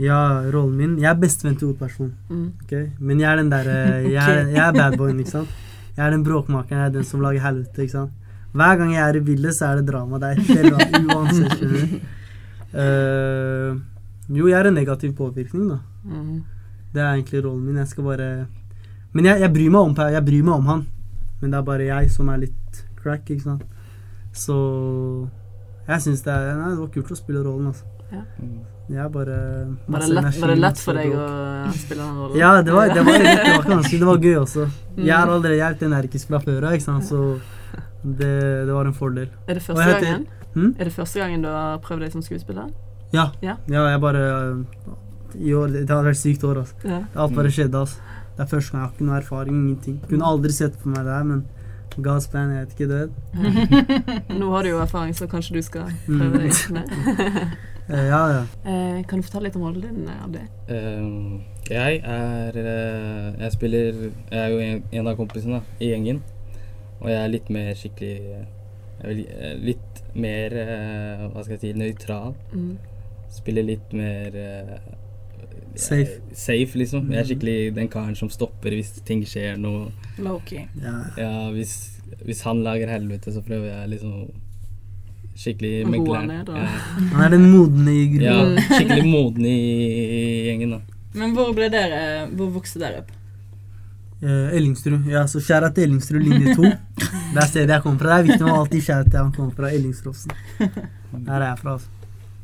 Ja, 0.03 0.19
rollen 0.51 0.75
min 0.79 0.95
Jeg 0.99 1.11
er 1.12 1.19
bestevenn 1.21 1.55
til 1.61 1.69
hovedpersonen. 1.71 2.15
Mm. 2.31 2.47
Okay? 2.65 2.88
Men 2.99 3.21
jeg 3.23 3.29
er 3.33 3.37
den 3.43 3.51
derre 3.53 3.77
jeg, 4.17 4.17
er- 4.19 4.49
jeg 4.51 4.62
er 4.67 4.73
badboyen, 4.79 5.21
ikke 5.23 5.35
sant. 5.37 5.53
Jeg 5.97 6.07
er 6.07 6.11
den 6.17 6.25
bråkmakeren, 6.27 6.81
jeg 6.81 6.88
er 6.91 6.97
den 6.97 7.05
som 7.07 7.21
lager 7.25 7.45
helvete, 7.45 7.85
ikke 7.85 7.93
sant. 7.99 8.19
Hver 8.53 8.77
gang 8.81 8.91
jeg 8.93 9.03
er 9.09 9.17
i 9.17 9.21
bildet, 9.25 9.55
så 9.57 9.71
er 9.71 9.79
det 9.81 9.87
drama. 9.88 10.19
Det 10.21 10.31
er 10.31 10.41
helt 10.49 11.12
uansett, 11.15 11.55
skjønner 11.57 11.87
du. 11.93 12.01
Eh, 12.83 13.77
jo, 14.33 14.47
jeg 14.49 14.57
er 14.59 14.69
en 14.71 14.75
negativ 14.77 15.15
påvirkning, 15.17 15.69
da. 15.71 15.79
Mm. 16.05 16.43
Det 16.93 17.01
er 17.03 17.12
egentlig 17.15 17.45
rollen 17.45 17.65
min. 17.67 17.77
Jeg 17.81 17.88
skal 17.88 18.05
bare 18.05 18.29
Men 19.12 19.25
jeg, 19.29 19.41
jeg, 19.41 19.53
bryr 19.53 19.71
meg 19.73 19.81
om, 19.81 19.95
jeg 20.12 20.25
bryr 20.25 20.43
meg 20.49 20.55
om 20.55 20.67
han. 20.71 20.83
Men 21.41 21.51
det 21.53 21.59
er 21.59 21.67
bare 21.69 21.87
jeg 21.88 22.11
som 22.15 22.29
er 22.33 22.43
litt 22.47 22.83
crack, 23.03 23.29
ikke 23.31 23.43
sant. 23.45 23.65
Så 24.33 24.57
jeg 25.88 26.01
syns 26.05 26.23
det 26.25 26.33
er 26.33 26.57
Nei, 26.57 26.71
det 26.73 26.79
var 26.81 26.93
kult 26.95 27.12
å 27.12 27.19
spille 27.19 27.43
rollen, 27.45 27.73
altså. 27.73 27.85
Ja. 28.12 28.23
Er 28.90 29.09
bare 29.09 29.37
Var 29.37 29.37
det, 29.37 29.88
masse 29.88 30.09
lett, 30.12 30.18
energi, 30.25 30.40
var 30.42 30.49
det 30.49 30.57
lett 30.61 30.79
for 30.83 30.99
deg 30.99 31.12
å 31.16 31.27
spille 31.73 32.03
den 32.03 32.16
rollen? 32.18 32.37
Ja, 32.37 32.51
det 32.62 32.73
var, 32.75 32.88
det 32.92 33.05
var. 33.07 33.18
Det 33.23 33.68
var 33.71 33.81
ikke. 33.87 33.99
Det 34.03 34.09
var 34.09 34.18
gøy 34.27 34.37
også. 34.42 34.66
Mm. 34.97 35.05
Jeg 35.07 35.14
har 35.16 35.29
allerede 35.33 35.57
hjulpet 35.61 35.87
en 35.87 35.95
erkisk 36.01 36.29
fra 36.33 36.40
før 36.42 36.66
av, 36.68 37.01
så 37.07 37.21
det, 38.03 38.33
det 38.66 38.75
var 38.75 38.87
en 38.90 38.95
fordel. 38.99 39.29
Er 39.47 39.55
det 39.55 39.62
første 39.62 39.87
heter- 39.87 40.07
gangen? 40.09 40.27
Hmm? 40.53 40.75
Er 40.79 40.85
det 40.85 40.92
første 40.92 41.23
gangen 41.23 41.42
du 41.42 41.49
har 41.49 41.79
prøvd 41.81 42.01
deg 42.05 42.12
som 42.12 42.23
skuespiller? 42.27 42.68
Ja. 43.14 43.31
Ja. 43.40 43.57
ja 43.71 43.87
jeg 43.95 44.01
bare 44.03 44.27
i 45.38 45.55
år, 45.57 45.68
Det 45.79 45.88
har 45.88 46.05
vært 46.05 46.21
sykt 46.21 46.45
år, 46.45 46.59
altså. 46.66 46.75
Ja. 46.85 46.99
Alt 47.16 47.35
bare 47.38 47.49
skjedde, 47.55 47.79
altså. 47.87 47.97
Det 48.37 48.45
er 48.45 48.51
første 48.51 48.73
gang 48.73 48.83
jeg 48.83 48.88
har 48.88 48.92
ikke 48.97 49.07
noe 49.09 49.16
erfaring, 49.23 49.57
ingenting. 49.62 50.01
Kunne 50.11 50.29
aldri 50.29 50.53
sett 50.53 50.77
på 50.83 50.88
meg 50.92 51.05
det 51.07 51.12
her, 51.16 51.25
men 51.25 51.47
God's 52.05 52.29
plan, 52.33 52.51
jeg 52.53 52.66
vet 52.66 52.77
ikke 52.77 52.88
det. 52.92 53.03
Nå 54.40 54.51
har 54.53 54.62
du 54.64 54.71
jo 54.75 54.79
erfaring, 54.85 55.14
så 55.16 55.29
kanskje 55.29 55.57
du 55.57 55.62
skal 55.62 55.88
Mm. 56.09 56.18
prøve 56.18 56.38
deg 56.42 57.57
Ja, 57.88 58.21
ja. 58.33 58.42
Eh, 58.64 59.03
kan 59.09 59.18
du 59.21 59.27
fortelle 59.27 59.49
litt 59.49 59.57
om 59.59 59.64
rollen 59.66 59.83
din, 59.83 60.09
Abdi? 60.09 60.42
Eh, 60.71 61.40
jeg 61.73 61.99
er 62.05 62.57
eh, 62.59 63.40
Jeg 63.42 63.53
spiller 63.55 63.99
Jeg 64.31 64.38
er 64.38 64.49
jo 64.53 64.59
en, 64.62 64.83
en 64.92 65.11
av 65.11 65.16
kompisene 65.18 65.62
i 65.83 65.90
gjengen. 65.92 66.23
Og 67.03 67.11
jeg 67.11 67.18
er 67.18 67.33
litt 67.33 67.51
mer 67.51 67.73
skikkelig 67.75 68.14
jeg 68.23 69.09
vil, 69.09 69.23
eh, 69.35 69.55
Litt 69.66 70.03
mer 70.14 70.55
eh, 70.62 71.25
Hva 71.33 71.42
skal 71.42 71.57
jeg 71.57 71.62
si 71.64 71.73
nøytral. 71.81 72.35
Mm. 72.55 72.75
Spiller 73.33 73.66
litt 73.66 73.95
mer 73.97 74.37
eh, 74.37 74.77
Safe. 75.75 76.18
safe, 76.37 76.77
liksom. 76.79 77.07
Jeg 77.12 77.18
er 77.23 77.29
skikkelig 77.31 77.75
den 77.79 77.88
karen 77.88 78.14
som 78.18 78.29
stopper 78.31 78.75
hvis 78.77 78.90
ting 79.09 79.23
skjer 79.27 79.57
noe. 79.61 79.87
Low-key. 80.21 80.66
ja. 80.83 80.99
Ja, 81.16 81.31
hvis, 81.55 81.99
hvis 82.27 82.42
han 82.45 82.61
lager 82.62 82.92
helvete, 82.92 83.33
så 83.33 83.40
prøver 83.40 83.71
jeg 83.71 83.95
liksom 83.95 84.27
Skikkelig 85.35 85.87
med 85.88 86.07
Ja, 86.07 86.66
Han 87.12 87.21
er 87.25 87.31
den 87.33 87.47
modne 87.51 87.92
i 87.95 88.03
ja, 88.21 88.35
skikkelig 88.68 89.07
moden 89.09 89.47
i, 89.49 89.57
gjengen, 90.49 90.75
da. 90.77 90.81
Men 91.16 91.33
hvor 91.37 91.53
ble 91.57 91.68
dere 91.73 92.29
Hvor 92.37 92.51
vokste 92.55 92.81
dere 92.83 93.03
opp? 93.03 93.11
Eh, 94.23 94.53
Ellingsrud. 94.57 95.09
Ja, 95.11 95.25
så 95.27 95.40
skjæra 95.42 95.73
til 95.75 95.88
Ellingsrud 95.88 96.23
linje 96.23 96.55
2. 96.55 96.62
Det 96.62 97.40
er 97.42 97.49
stedet 97.49 97.73
jeg 97.75 97.83
kommer 97.83 97.99
fra. 98.05 98.11
Det 98.12 98.18
er 98.21 98.29
viktig 98.29 98.47
å 98.47 98.59
alltid 98.61 98.85
skjære 98.87 99.09
til 99.09 99.18
han 99.18 99.33
kommer 99.35 99.57
fra. 99.57 99.71
Ellingsrofsen. 99.75 100.37
Der 100.61 101.33
er 101.40 101.47
jeg 101.49 101.59
fra, 101.59 101.75
altså. 101.75 101.88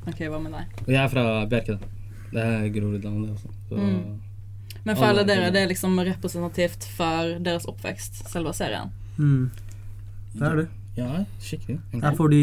Ok, 0.09 0.25
hva 0.33 0.41
med 0.43 0.57
deg? 0.57 0.81
Jeg 0.89 0.99
er 1.05 1.13
fra 1.13 1.27
Bjerke, 1.53 1.77
da. 1.77 1.93
Det 2.33 2.47
er 2.49 2.67
Groruddalen, 2.75 3.23
det 3.29 3.37
også. 3.37 3.53
Så, 3.69 3.79
Mm. 3.79 4.17
Men 4.89 4.97
Alle 5.05 5.21
er 5.21 5.27
dere 5.29 5.49
det 5.53 5.61
er 5.63 5.69
liksom 5.69 5.99
representativt 6.01 6.85
for 6.97 7.35
deres 7.45 7.67
oppvekst, 7.69 8.23
selve 8.31 8.55
serien? 8.57 8.89
Mm. 9.19 9.51
Det 10.33 10.47
er 10.49 10.57
det. 10.63 10.69
Ja, 10.97 11.25
skikkelig. 11.45 11.79
Det 11.93 12.03
er 12.03 12.15
fordi 12.17 12.43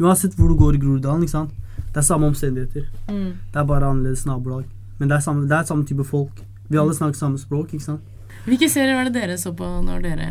Uansett 0.00 0.34
hvor 0.38 0.48
du 0.48 0.56
går 0.58 0.76
i 0.78 0.80
Groruddalen, 0.82 1.22
ikke 1.26 1.36
sant. 1.36 1.50
Det 1.90 2.00
er 2.00 2.06
samme 2.06 2.28
omstendigheter. 2.30 2.86
Mm. 3.10 3.32
Det 3.52 3.60
er 3.60 3.66
bare 3.68 3.88
annerledes 3.90 4.26
nabolag. 4.26 4.64
Men 4.98 5.08
det 5.10 5.16
er 5.16 5.24
samme, 5.24 5.48
det 5.48 5.56
er 5.56 5.68
samme 5.68 5.84
type 5.88 6.04
folk. 6.04 6.42
Vi 6.70 6.78
alle 6.78 6.94
snakker 6.94 7.18
samme 7.18 7.38
språk, 7.38 7.74
ikke 7.74 7.84
sant. 7.84 8.00
Hvilke 8.46 8.68
serier 8.70 8.94
var 8.96 9.08
det 9.08 9.14
dere 9.14 9.36
så 9.38 9.52
på 9.56 9.66
når 9.84 10.04
dere 10.04 10.28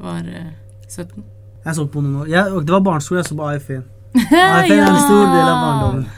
var 0.00 0.26
eh, 0.26 0.50
17? 0.88 1.22
Jeg 1.64 1.76
så 1.78 1.84
på 1.86 2.00
noen 2.02 2.24
år 2.24 2.30
jeg, 2.32 2.64
Det 2.66 2.74
var 2.74 2.80
barneskole, 2.82 3.20
jeg 3.22 3.30
så 3.30 3.36
på 3.38 3.46
AF1. 3.46 3.84
ja! 4.32 4.48
er 4.66 4.82
en 4.82 4.98
stor 5.06 5.22
del 5.30 5.46
av 5.46 5.60
barndommen. 5.62 6.08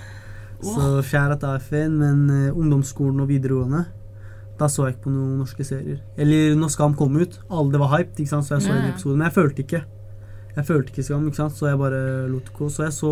Så 0.65 1.03
skjæra 1.05 1.37
til 1.37 1.51
AFN, 1.53 1.99
men 2.01 2.25
uh, 2.31 2.57
ungdomsskolen 2.57 3.21
og 3.21 3.29
videregående 3.29 3.85
da 4.59 4.69
så 4.71 4.87
jeg 4.87 4.95
ikke 4.95 5.09
på 5.09 5.13
noen 5.13 5.39
norske 5.43 5.65
serier. 5.67 5.99
Eller 6.17 6.55
når 6.59 6.71
Skam 6.71 6.93
kom 6.95 7.17
ut. 7.19 7.41
Alle 7.51 7.73
det 7.75 7.81
var 7.83 7.91
hyped, 7.97 8.21
ikke 8.23 8.31
sant? 8.31 8.47
så 8.47 8.55
jeg 8.55 8.63
så 8.63 8.71
en 8.73 8.85
Ja. 8.85 8.91
episode. 8.93 9.17
Men 9.17 9.27
jeg 9.27 9.35
følte 9.35 9.63
ikke. 9.65 9.81
Jeg 10.55 10.67
følte 10.69 10.93
ikke 10.93 11.03
Skam, 11.03 11.27
ikke 11.27 11.41
sant? 11.41 11.57
så 11.59 11.67
jeg 11.67 11.79
bare 11.81 12.29
lot 12.31 12.47
det 12.47 12.55
gå. 12.55 12.69
Så 12.71 12.85
jeg 12.87 12.95
så 12.95 13.11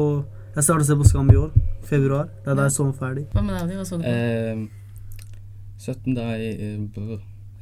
Jeg 0.54 0.64
startet 0.66 0.84
å 0.84 0.90
se 0.90 0.96
på 1.00 1.08
Skam 1.08 1.30
i 1.32 1.36
år. 1.40 1.50
Februar. 1.88 2.28
Det 2.44 2.52
er 2.52 2.58
da 2.58 2.68
jeg 2.68 2.74
så 2.76 2.84
den 2.84 2.94
ferdig. 2.98 3.24
Hva 3.32 3.42
med 3.42 3.56
deg, 3.56 3.62
Adi? 3.64 3.76
Hva 3.80 3.86
så 3.88 3.98
du 3.98 4.04
på? 4.04 4.12
Eh, 4.12 4.80
17 5.82 6.14
da 6.14 6.26
i 6.36 6.50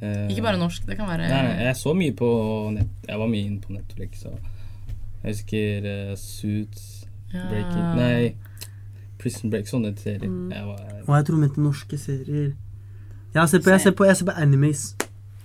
eh, 0.01 0.27
Ikke 0.29 0.43
bare 0.45 0.59
norsk, 0.61 0.83
det 0.85 0.97
kan 0.99 1.07
være 1.09 1.29
Nei, 1.29 1.41
nei, 1.47 1.55
jeg 1.65 1.77
så 1.79 1.93
mye 1.97 2.13
på 2.17 2.29
nett. 2.75 2.91
Jeg 3.07 3.21
var 3.21 3.31
mye 3.31 3.47
inne 3.47 3.61
på 3.63 3.73
Netflix. 3.73 4.25
Så 4.25 4.33
jeg 5.23 5.35
husker 5.35 5.87
uh, 5.87 6.15
Suits, 6.17 6.89
Ja. 7.31 7.45
Breaking 7.47 7.95
Nei, 7.95 8.33
Prison 9.21 9.49
Break, 9.53 9.69
sånne 9.69 9.93
serier. 9.97 10.27
Jeg 10.51 10.65
var 10.67 10.81
Og 11.07 11.15
jeg 11.15 11.25
tror 11.29 11.39
mente 11.39 11.63
norske 11.63 11.97
serier. 11.97 12.51
Jeg 13.33 13.49
ser 13.49 13.61
på, 13.63 13.71
jeg 13.71 13.81
ser 13.81 13.95
på, 13.95 14.05
jeg 14.09 14.17
ser 14.19 14.27
på 14.27 14.35
animes. 14.35 14.81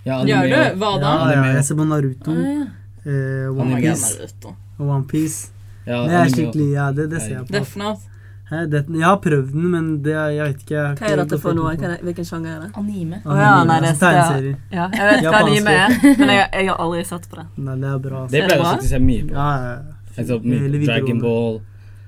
Ja, 0.05 0.19
Gjør 0.25 0.49
du? 0.51 0.57
Hva 0.81 0.91
da? 0.99 1.13
Ja, 1.31 1.31
ja, 1.37 1.45
jeg 1.57 1.65
ser 1.67 1.79
på 1.79 1.85
Naruto, 1.87 2.33
Ah, 2.35 2.43
ja. 2.51 2.65
Eh, 3.07 3.47
Oh 3.49 4.91
One 4.91 5.03
Piece. 5.07 5.49
Ja, 5.87 6.03
Det 6.03 6.13
er 6.19 6.29
skikkelig, 6.35 6.69
ja, 6.75 6.91
det, 6.91 7.09
det 7.09 7.21
ser 7.23 7.35
jeg 7.37 7.45
på. 7.47 7.53
Death 7.55 7.77
Note. 7.79 8.13
Hæ, 8.47 8.61
det, 8.71 8.85
jeg 8.95 9.03
har 9.03 9.17
prøvd 9.19 9.51
den, 9.51 9.63
men 9.71 9.87
det, 10.03 10.13
er- 10.15 10.29
jeg 10.35 10.45
vet 10.53 10.61
ikke. 10.63 10.75
Jeg 10.75 10.97
Hva 10.99 11.07
er 11.11 11.19
dette 11.21 11.37
for 11.43 11.53
noe? 11.55 11.71
er 11.73 11.77
det? 11.83 11.97
Hvilken 12.07 12.27
sjanger 12.27 12.51
er 12.53 12.59
det? 12.61 12.69
Anime. 12.79 13.17
Oh, 13.25 13.35
ja, 13.35 13.63
nei, 13.67 13.79
det 13.83 13.89
altså 13.91 14.05
er 14.07 14.13
tegneserier. 14.13 14.57
Ja, 14.71 14.85
jeg 14.93 15.09
vet 15.09 15.25
hva 15.31 15.41
anime 15.43 15.73
er, 15.73 15.95
men 16.21 16.31
jeg, 16.31 16.45
jeg 16.53 16.69
har 16.69 16.77
aldri 16.85 17.01
sett 17.09 17.25
på 17.31 17.39
det. 17.41 17.45
Nei, 17.57 17.75
det 17.81 17.89
er 17.91 17.97
bra. 18.05 18.21
Det 18.31 18.39
Er 18.39 18.47
pleier 18.47 18.63
jeg 18.63 18.85
å 18.85 18.87
se 18.91 19.01
mye 19.03 19.25
på. 19.27 19.33
Ja, 19.35 19.49
ja, 19.65 20.37
mye 20.47 20.85
Dragon. 20.85 21.19
Ball. 21.25 21.59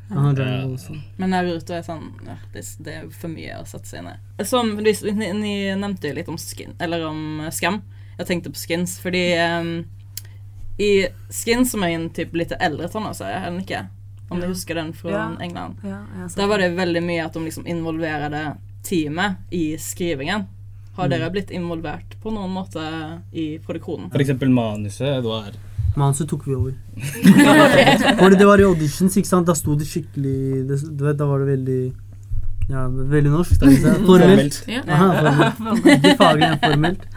Ja, 0.09 0.31
Dragon 0.39 0.77
Ball. 0.79 1.01
Men 1.19 1.29
Naruto 1.35 1.75
er 1.75 1.83
sånn 1.85 2.07
ja, 2.25 2.37
det, 2.53 2.63
det 2.87 2.95
er 3.01 3.09
for 3.19 3.35
mye 3.35 3.59
å 3.59 3.65
sette 3.67 3.91
seg 3.91 3.99
inn 4.03 4.11
i. 4.13 4.47
Som 4.47 4.71
ni, 4.79 5.53
nevnte 5.75 6.07
jo 6.07 6.15
litt 6.21 6.31
om 6.31 6.39
skin, 6.39 6.71
eller 6.79 7.03
om 7.11 7.49
Skam. 7.51 7.81
Jeg 8.17 8.27
tenkte 8.31 8.51
på 8.55 8.63
Skins, 8.63 8.95
fordi 9.03 9.25
em, 9.35 9.73
i 10.79 11.07
Skin, 11.29 11.65
som 11.67 11.83
er 11.83 11.95
en 11.97 12.09
typ 12.15 12.33
litt 12.39 12.53
eldre 12.59 12.87
tenårserie, 12.89 13.35
er 13.41 13.49
den 13.51 13.59
ikke? 13.65 13.81
Om 14.31 14.39
du 14.39 14.47
husker 14.47 14.75
den 14.77 14.93
fra 14.93 15.09
Ja. 15.11 15.25
England. 15.41 15.75
Der 16.35 16.47
var 16.47 16.57
det 16.61 16.71
veldig 16.77 17.01
mye 17.03 17.25
at 17.25 17.33
de 17.33 17.39
liksom 17.43 17.65
involverte 17.67 18.57
teamet 18.83 19.35
i 19.51 19.75
skrivingen. 19.77 20.45
Har 20.95 21.07
Mm. 21.07 21.09
dere 21.09 21.29
blitt 21.31 21.49
involvert 21.51 22.15
på 22.21 22.31
noen 22.31 22.51
måte 22.53 23.21
i 23.33 23.57
produksjonen? 23.59 24.11
For 24.11 24.19
eksempel 24.19 24.49
manuset. 24.49 25.21
Det 25.21 25.23
var 25.23 25.51
Manuset 25.97 26.29
tok 26.29 26.45
vi 26.45 26.53
over. 26.55 26.73
Fordi 28.19 28.35
det 28.37 28.45
var 28.45 28.59
i 28.61 28.63
auditions, 28.63 29.15
ikke 29.17 29.27
sant. 29.27 29.47
Da 29.47 29.53
sto 29.57 29.75
det 29.75 29.87
skikkelig 29.89 30.67
det, 30.69 30.77
Du 30.97 31.03
vet, 31.05 31.17
da 31.17 31.25
var 31.25 31.39
det 31.39 31.47
veldig 31.57 31.93
Ja, 32.69 32.83
veldig 32.87 33.31
norsk. 33.33 33.59
Da. 33.59 33.93
Formelt. 34.05 34.63
Ja. 34.69 34.81
Aha, 34.87 35.51
formelt. 35.57 35.85
Ikke 35.97 36.17
faglig, 36.19 36.49
formelt. 36.61 37.07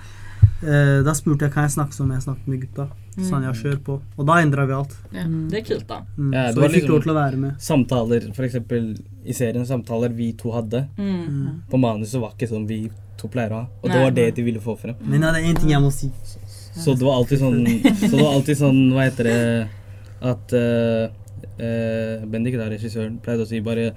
Eh, 0.63 1.03
da 1.03 1.15
spurte 1.19 1.49
jeg 1.49 1.55
kan 1.55 1.67
jeg 1.67 1.75
snakke 1.75 1.97
som 1.97 2.11
jeg 2.15 2.23
snakket 2.23 2.51
med 2.51 2.61
gutta. 2.63 2.89
Så 3.17 3.27
sa 3.27 3.37
han 3.37 3.47
ja, 3.49 3.53
kjør 3.53 3.79
på. 3.85 3.97
Og 4.17 4.27
da 4.29 4.39
endra 4.41 4.65
vi 4.69 4.77
alt. 4.77 4.95
Ja. 5.13 5.25
Det 5.51 5.59
er 5.59 5.65
kult, 5.67 5.87
da. 5.89 5.99
Mm. 6.17 6.31
Ja, 6.33 6.45
det 6.47 6.55
så 6.55 6.61
vi 6.61 6.69
fikk 6.69 6.75
liksom- 6.77 6.95
lov 6.95 7.03
til 7.03 7.13
å 7.13 7.17
være 7.19 7.37
med. 7.37 7.55
samtaler, 7.61 8.29
eksempel 8.47 8.85
i 9.25 9.33
serien, 9.33 9.67
samtaler 9.67 10.15
vi 10.15 10.33
to 10.33 10.51
hadde. 10.51 10.89
Mm. 10.97 11.63
På 11.71 11.81
manuset 11.83 12.21
var 12.21 12.33
ikke 12.33 12.49
sånn 12.49 12.67
vi 12.67 12.91
to 13.19 13.29
pleier 13.29 13.51
å 13.51 13.55
ha. 13.63 13.67
Og 13.83 13.91
det 13.91 14.03
var 14.03 14.11
det 14.11 14.35
de 14.37 14.43
ville 14.43 14.61
få 14.61 14.79
frem. 14.79 14.95
Men 15.03 15.23
ja, 15.23 15.33
det 15.33 15.43
er 15.43 15.53
én 15.53 15.59
ting 15.59 15.71
jeg 15.71 15.83
må 15.83 15.93
si. 15.93 16.11
Så 16.75 16.97
det 16.97 17.05
var 17.05 17.19
alltid 17.21 17.39
sånn 17.39 17.67
Så 18.01 18.11
det 18.17 18.23
var 18.23 18.33
alltid 18.33 18.57
sånn, 18.57 18.93
hva 18.95 19.05
heter 19.05 19.25
det 19.25 19.69
At 20.23 20.53
uh, 20.57 22.25
Bendik, 22.25 22.57
da, 22.57 22.71
regissøren, 22.71 23.19
pleide 23.21 23.45
å 23.45 23.47
si 23.47 23.61
bare 23.61 23.93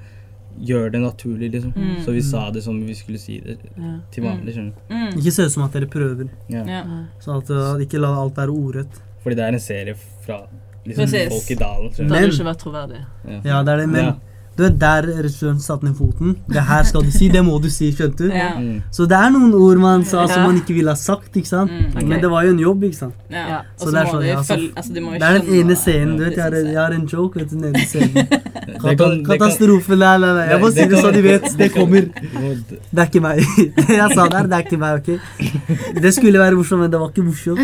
gjør 0.61 0.91
det 0.91 1.01
naturlig, 1.01 1.51
liksom. 1.51 1.73
Mm. 1.75 2.03
Så 2.05 2.11
vi 2.11 2.21
sa 2.21 2.49
det 2.51 2.63
som 2.63 2.77
vi 2.85 2.93
skulle 2.95 3.19
si 3.19 3.39
det 3.39 3.57
Ja. 3.77 3.99
til 4.11 4.23
vanlig, 4.23 4.53
skjønner 4.55 4.71
du. 4.71 4.93
Mm. 4.95 5.17
Ikke 5.19 5.31
se 5.31 5.43
ut 5.43 5.51
som 5.51 5.63
at 5.63 5.73
dere 5.73 5.87
prøver. 5.87 6.29
Ja. 6.49 6.63
Ja. 6.65 6.83
Så 7.19 7.37
at, 7.37 7.49
uh, 7.49 7.79
ikke 7.81 7.99
la 7.99 8.13
alt 8.21 8.35
være 8.37 8.49
ordrett. 8.51 9.01
Fordi 9.23 9.35
det 9.35 9.43
er 9.43 9.53
en 9.53 9.59
serie 9.59 9.95
fra 10.25 10.41
liksom, 10.85 11.07
folk 11.07 11.51
i 11.51 11.55
dalen. 11.55 11.89
Det 11.91 11.97
hadde 11.97 12.09
Men- 12.09 12.29
ikke 12.29 12.45
vært 12.45 12.59
troverdig. 12.63 13.05
Ja. 13.27 13.41
Ja, 13.43 13.63
det 13.63 13.69
er 13.73 13.77
det, 13.77 13.89
men 13.89 14.05
Ja. 14.05 14.13
du 14.55 14.63
vet 14.63 14.79
der 14.79 15.01
regissøren 15.01 15.59
satte 15.59 15.83
ned 15.83 15.95
foten. 15.97 16.37
Det 16.47 16.61
her 16.63 16.83
skal 16.83 17.01
du 17.01 17.11
si, 17.11 17.27
det 17.27 17.43
må 17.43 17.59
du 17.61 17.69
si, 17.69 17.91
skjønte 17.91 18.17
du? 18.17 18.29
Ja. 18.29 18.53
Mm. 18.57 18.83
Så 18.91 19.05
det 19.09 19.17
er 19.17 19.29
noen 19.31 19.53
ord 19.53 19.77
man 19.79 20.05
sa 20.05 20.27
som 20.27 20.43
man 20.43 20.55
ikke 20.61 20.73
ville 20.75 20.87
ha 20.89 20.95
sagt, 20.95 21.33
ikke 21.35 21.47
sant? 21.47 21.71
Mm, 21.71 21.95
ok. 21.97 22.03
Men 22.07 22.21
det 22.21 22.29
var 22.29 22.43
jo 22.43 22.49
en 22.51 22.59
jobb, 22.59 22.83
ikke 22.83 22.95
sant? 22.95 23.13
Ja. 23.29 23.61
Så 23.77 23.87
så 23.87 23.91
det 23.91 24.01
er 24.01 24.05
sånn, 24.05 24.21
de 24.21 24.27
ja, 24.27 24.39
så- 24.41 24.55
følge 24.55 24.73
Altså, 24.75 24.93
de 24.93 24.99
Det 25.01 25.21
er 25.23 25.39
den 25.39 25.53
ene 25.59 25.75
scenen, 25.75 26.17
du 26.17 26.23
vet. 26.23 26.35
Jeg 26.35 26.43
har, 26.43 26.51
jeg 26.51 26.75
har 26.77 26.91
en 26.93 27.05
joke, 27.07 27.35
vet 27.39 27.49
du, 27.49 27.55
nede 27.57 27.75
i 27.75 27.85
scenen. 27.85 28.27
Det 28.65 28.97
kan- 28.99 29.23
Katastrofe, 29.25 29.95
nei, 29.99 30.17
nei, 30.23 30.31
nei. 30.37 30.45
Jeg 30.49 30.61
må 30.61 30.69
si 30.73 30.85
det 30.89 31.01
så 31.03 31.11
de 31.13 31.21
vet. 31.25 31.45
Det 31.59 31.67
kommer. 31.73 32.07
Det 32.11 32.99
er 33.03 33.05
ikke 33.09 33.21
meg. 33.21 33.41
Det 33.77 33.89
jeg 34.01 34.09
sa 34.17 34.27
der, 34.31 34.49
det 34.49 34.57
er 34.59 34.65
ikke 34.65 34.79
meg, 34.81 35.01
ok? 35.01 36.01
Det 36.01 36.13
skulle 36.15 36.39
være 36.41 36.57
morsomt, 36.57 36.81
men 36.85 36.91
det 36.93 36.99
var 36.99 37.13
ikke 37.13 37.25
morsomt. 37.27 37.61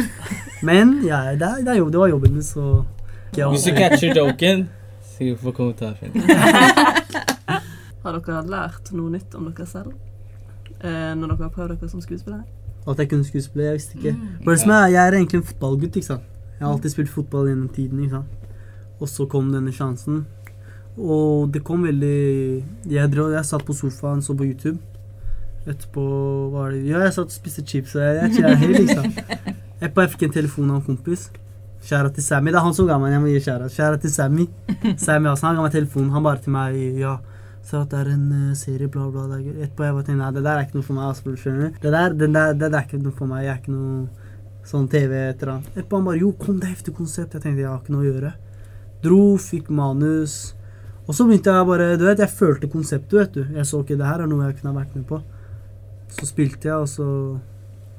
Men 0.61 0.93
ja, 1.07 1.23
det, 1.33 1.41
er, 1.41 1.63
det, 1.65 1.73
er 1.73 1.79
jobb, 1.81 1.91
det 1.91 1.99
var 2.03 2.13
jobben 2.13 2.33
min, 2.37 2.43
så 2.45 2.83
ja, 3.37 3.49
Hvis 3.49 3.63
du 3.65 3.71
catcher 3.77 4.13
joken, 4.17 4.67
skriv 5.15 5.37
på 5.41 5.51
kommentarfeltet. 5.57 6.21
Har 8.03 8.17
dere 8.17 8.41
lært 8.49 8.89
noe 8.97 9.11
nytt 9.13 9.35
om 9.37 9.45
dere 9.51 9.67
selv 9.69 9.91
eh, 10.81 11.11
når 11.13 11.35
dere 11.35 11.43
har 11.45 11.51
prøvd 11.53 11.75
dere 11.75 11.89
som 11.91 12.01
skuespiller? 12.01 12.41
At 12.89 12.97
jeg 12.97 13.11
kunne 13.11 13.25
skuespille, 13.27 13.67
jeg 13.69 13.77
visste 13.77 13.97
ikke. 13.99 14.13
Det 14.41 14.55
er, 14.65 14.87
Jeg 14.89 15.01
er 15.07 15.17
egentlig 15.19 15.37
en 15.37 15.45
fotballgutt, 15.45 15.95
ikke 15.99 16.07
sant. 16.07 16.23
Jeg 16.57 16.65
har 16.65 16.73
alltid 16.73 16.93
spilt 16.95 17.09
fotball 17.13 17.47
gjennom 17.51 17.69
tiden, 17.73 17.99
ikke 18.01 18.15
sant. 18.17 18.57
Og 19.01 19.09
så 19.09 19.25
kom 19.29 19.51
denne 19.53 19.71
sjansen. 19.73 20.25
Og 20.99 21.51
det 21.53 21.61
kom 21.63 21.85
veldig 21.87 22.63
Jeg, 22.91 23.11
drev, 23.13 23.31
jeg 23.31 23.47
satt 23.47 23.63
på 23.65 23.75
sofaen, 23.75 24.21
så 24.21 24.35
på 24.35 24.47
YouTube. 24.49 24.79
Etterpå 25.61 26.03
var 26.51 26.71
det 26.73 26.81
Ja, 26.89 27.03
jeg 27.05 27.13
satt 27.15 27.29
og 27.29 27.35
spiste 27.35 27.63
chips, 27.67 27.95
og 27.95 28.01
jeg, 28.01 28.31
jeg 28.33 28.43
jeg, 28.43 28.57
helt, 28.63 28.79
liksom. 28.81 29.11
Etterpå 29.81 30.05
jeg 30.05 30.13
fikk 30.15 30.27
en 30.27 30.35
telefon 30.39 30.71
av 30.71 30.81
en 30.81 30.87
kompis. 30.89 31.29
Kjære 31.81 32.13
til 32.13 32.25
Sammy. 32.25 32.51
Det 32.51 32.59
er 32.59 32.65
han 32.65 32.75
som 32.77 32.87
ga 32.89 32.97
meg. 33.01 33.13
Jeg 33.15 33.21
må 33.21 33.29
gi 33.31 33.41
kjære. 33.41 33.69
Kjære 33.73 34.01
til 34.03 34.13
Sammy. 34.13 34.47
Sammy 35.01 35.31
altså, 35.31 35.47
han 35.47 35.57
ga 35.57 35.65
meg 35.65 35.73
telefonen. 35.73 36.11
Han 36.13 36.25
bare 36.25 36.43
til 36.43 36.53
meg 36.53 36.77
Ja, 37.01 37.15
sa 37.65 37.81
at 37.81 37.93
det 37.93 38.01
er 38.01 38.11
en 38.13 38.27
eh, 38.37 38.57
serie, 38.57 38.89
bla, 38.91 39.07
bla. 39.13 39.25
Er. 39.37 39.63
Etterpå 39.65 39.87
jeg 39.87 39.95
bare 39.97 40.05
tenkte 40.05 40.21
nei, 40.21 40.31
det 40.35 40.43
der 40.45 40.59
er 40.59 40.67
ikke 40.67 40.77
noe 40.77 40.87
for 40.89 40.97
meg. 40.97 41.09
Altså? 41.09 41.71
Det 41.81 41.93
der, 41.95 42.17
det 42.17 42.29
der, 42.35 42.53
det 42.53 42.69
der 42.69 42.77
er 42.77 42.85
ikke 42.85 43.01
noe 43.01 43.17
for 43.17 43.31
meg. 43.31 43.45
Jeg 43.47 43.53
er 43.53 43.61
ikke 43.61 43.75
noe 43.75 44.31
sånn 44.71 44.87
TV 44.93 45.13
et 45.17 45.41
eller 45.41 45.53
annet. 45.55 45.73
Etterpå 45.75 45.99
han 45.99 46.09
bare 46.09 46.21
Jo, 46.21 46.31
kom, 46.37 46.57
det 46.61 46.69
er 46.69 46.75
heftig 46.75 46.95
konsept. 46.97 47.37
Jeg 47.37 47.45
tenkte 47.45 47.63
jeg 47.63 47.69
har 47.71 47.81
ikke 47.81 47.95
noe 47.95 48.05
å 48.05 48.09
gjøre. 48.11 48.33
Dro, 49.01 49.21
fikk 49.41 49.71
manus. 49.73 50.39
Og 51.07 51.15
så 51.17 51.25
begynte 51.27 51.53
jeg 51.53 51.67
bare 51.67 51.97
Du 51.97 52.05
vet, 52.05 52.19
jeg 52.19 52.29
følte 52.29 52.69
konseptet, 52.71 53.19
vet 53.19 53.33
du. 53.35 53.45
Jeg 53.57 53.65
så 53.65 53.81
ikke 53.81 53.97
det 53.99 54.07
her 54.07 54.21
er 54.23 54.29
noe 54.29 54.47
jeg 54.47 54.59
kunne 54.59 54.73
ha 54.73 54.79
vært 54.83 54.95
med 54.95 55.07
på. 55.09 55.21
Så 56.11 56.27
spilte 56.29 56.69
jeg, 56.69 56.75
og 56.75 56.89
så 56.89 57.07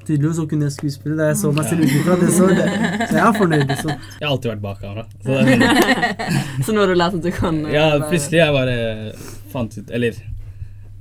Tydeligvis 0.03 0.35
så 0.35 0.43
kunne 0.51 0.67
jeg 0.67 0.73
skuespille. 0.75 1.15
Det 1.15 1.29
jeg 1.29 1.37
så 1.39 1.51
meg 1.55 1.67
selv 1.69 1.85
utenfra, 1.85 2.15
det 2.19 2.31
så 2.35 2.47
det. 2.51 2.65
Så 3.07 3.15
jeg 3.15 3.23
er 3.23 3.37
fornøyd, 3.37 3.63
liksom. 3.69 3.91
Jeg 3.93 4.25
har 4.25 4.33
alltid 4.33 4.49
vært 4.51 4.63
bak 4.65 4.81
kamera. 4.81 5.05
Så 5.23 5.37
det 5.47 6.65
Så 6.67 6.75
nå 6.75 6.83
har 6.83 6.91
du 6.91 6.97
lært 6.99 7.15
at 7.19 7.23
du 7.23 7.31
kan 7.31 7.61
eh, 7.63 7.71
ja, 7.71 7.85
plutselig 8.09 8.41
jeg 8.41 8.55
bare 8.57 8.75
fant 9.53 9.77
ut 9.77 9.93
Eller 9.95 10.17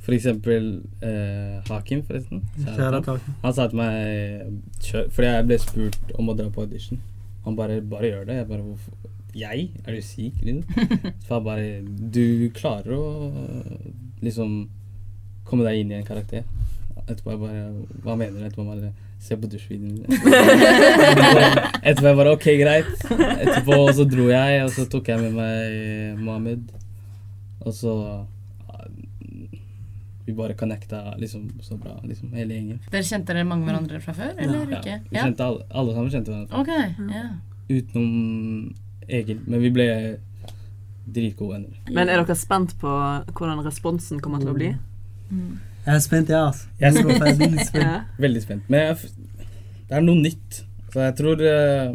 for 0.02 0.14
eksempel 0.16 0.68
eh, 1.02 1.58
Hakim, 1.68 2.04
forresten. 2.06 2.44
Kjære 2.62 3.02
Hakim. 3.06 3.34
Han 3.42 3.56
sa 3.58 3.66
til 3.70 3.78
meg 3.82 4.62
kjør, 4.82 5.10
Fordi 5.14 5.28
jeg 5.28 5.48
ble 5.50 5.58
spurt 5.62 6.14
om 6.18 6.30
å 6.30 6.38
dra 6.38 6.48
på 6.54 6.64
audition. 6.66 7.02
Han 7.44 7.58
bare 7.58 7.80
'bare 7.82 8.10
gjør 8.10 8.24
det'. 8.26 8.38
Jeg 8.38 8.48
bare 8.48 8.62
hvorfor? 8.62 8.94
Jeg? 9.34 9.70
Er 9.86 9.92
du 9.96 10.02
syk? 10.04 10.34
Liksom? 10.42 11.14
Så 11.26 11.40
bare 11.44 11.80
'Du 11.82 12.50
klarer 12.54 12.92
å 12.92 13.32
liksom 14.22 14.68
komme 15.44 15.64
deg 15.64 15.80
inn 15.80 15.92
i 15.92 15.94
en 16.00 16.04
karakter'. 16.04 16.44
Etterpå 17.08 17.30
jeg 17.32 17.40
bare 17.40 17.62
'Hva 18.04 18.16
mener 18.16 18.38
du?' 18.40 18.46
Etterpå 18.46 18.66
bare 18.68 18.92
'Se 19.22 19.36
på 19.36 19.46
dusjvideoen 19.48 20.04
Etterpå 20.10 21.40
Etterpå 21.82 22.06
jeg 22.10 22.16
bare 22.20 22.32
'Ok, 22.36 22.46
greit'. 22.60 23.02
Etterpå 23.40 23.78
så 23.94 24.04
dro 24.10 24.28
jeg, 24.28 24.62
og 24.64 24.70
så 24.70 24.84
tok 24.90 25.08
jeg 25.08 25.20
med 25.20 25.32
meg 25.32 26.18
Mohammed. 26.20 26.62
Og 27.64 27.72
så 27.74 28.26
Vi 30.24 30.32
bare 30.38 30.54
connecta 30.54 31.16
liksom 31.18 31.48
så 31.62 31.76
bra, 31.76 31.96
liksom, 32.06 32.30
hele 32.32 32.54
gjengen. 32.54 32.78
Dere 32.92 33.02
kjente 33.02 33.32
dere 33.34 33.42
mange 33.44 33.66
hverandre 33.66 33.98
fra 34.00 34.12
før, 34.14 34.36
eller 34.38 34.70
Ja, 34.70 34.78
ikke? 34.78 35.00
vi 35.10 35.16
kjente 35.18 35.40
alle, 35.48 35.64
alle 35.70 35.94
sammen 35.96 36.10
kjente 36.14 36.30
hverandre. 36.30 36.60
Okay, 36.60 36.94
yeah. 37.10 37.32
Utenom 37.68 38.74
Egil. 39.08 39.40
Men 39.46 39.62
vi 39.62 39.72
ble 39.74 39.88
dritgode 41.12 41.56
venner. 41.56 41.82
Men 41.90 42.08
er 42.08 42.22
dere 42.22 42.36
spent 42.38 42.76
på 42.80 42.92
hvordan 43.34 43.64
responsen 43.66 44.20
kommer 44.22 44.42
til 44.42 44.52
å 44.52 44.56
bli? 44.56 44.70
Jeg 45.82 45.96
er 45.96 46.02
spent, 46.04 46.30
ja, 46.30 46.46
altså. 46.46 46.68
Jeg 46.78 46.92
er 46.92 46.98
spent. 47.00 47.26
Jeg 47.26 47.32
er 47.32 47.66
spent. 47.66 47.82
Ja. 47.82 47.98
Veldig 48.22 48.42
spent. 48.44 48.70
Men 48.70 48.86
jeg, 48.86 49.12
det 49.88 49.98
er 49.98 50.04
noe 50.06 50.20
nytt. 50.20 50.62
Så 50.92 51.00
jeg 51.02 51.16
tror 51.18 51.42
uh, 51.42 51.94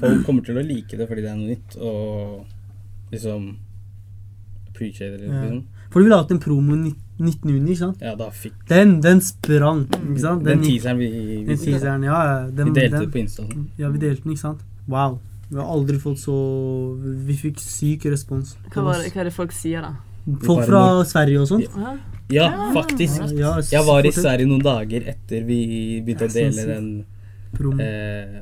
folk 0.00 0.22
kommer 0.26 0.46
til 0.46 0.56
å 0.56 0.64
like 0.64 0.96
det 0.96 1.08
fordi 1.08 1.24
det 1.24 1.32
er 1.32 1.38
noe 1.40 1.50
nytt, 1.50 1.76
og 1.82 3.12
liksom 3.12 3.48
appreciate 4.70 5.18
det. 5.18 5.26
Ja. 5.26 5.42
Liksom. 5.42 5.64
For 5.90 6.00
du 6.00 6.08
ville 6.08 6.18
hatt 6.20 6.32
en 6.34 6.40
promo 6.42 6.76
19. 6.76 7.50
juni, 7.50 7.72
ikke 7.72 7.80
sant? 7.80 8.02
Ja, 8.04 8.14
da 8.18 8.28
fikk 8.34 8.56
Den, 8.68 8.98
den 9.04 9.22
sprang, 9.24 9.86
ikke 9.88 10.22
sant? 10.22 10.44
Den 10.44 10.60
den 10.60 10.66
teaseren 10.66 10.98
vi, 11.00 11.10
Den 11.46 11.60
teaseren, 11.60 12.04
ja. 12.04 12.18
ja, 12.28 12.34
Den, 12.50 12.72
vi 12.72 12.80
delte 12.80 13.00
den, 13.04 13.12
på 13.14 13.22
Insta. 13.22 13.46
sånn. 13.46 13.68
Ja, 13.80 13.90
vi 13.94 14.02
delte 14.02 14.24
den, 14.24 14.34
ikke 14.34 14.42
sant? 14.42 14.64
Wow. 14.86 15.18
Vi 15.48 15.56
har 15.60 15.68
aldri 15.70 15.98
fått 16.02 16.18
så 16.18 16.34
Vi 16.98 17.36
fikk 17.38 17.60
syk 17.62 18.06
respons. 18.10 18.56
Hva, 18.72 18.82
var 18.88 19.04
hva 19.04 19.20
er 19.22 19.28
det 19.30 19.34
folk 19.36 19.54
sier, 19.54 19.84
da? 19.84 19.94
Folk 20.42 20.64
fra 20.66 20.82
Sverige 21.06 21.44
og 21.44 21.50
sånt. 21.52 21.68
Ja. 21.70 21.96
Ja, 22.34 22.46
faktisk. 22.74 23.22
Ja, 23.38 23.52
Jeg 23.70 23.84
var 23.86 24.06
i. 24.06 24.10
Sverige 24.10 24.48
noen 24.50 24.64
dager 24.64 25.04
etter 25.06 25.44
vi 25.46 26.00
begynte 26.02 26.26
å 26.26 26.32
dele 26.34 26.64
den 26.66 26.88
Promo. 27.54 27.78
eh, 27.78 28.40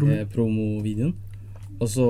eh, 0.00 0.24
promovideoen. 0.32 1.12
Og 1.80 1.90
så 1.90 2.06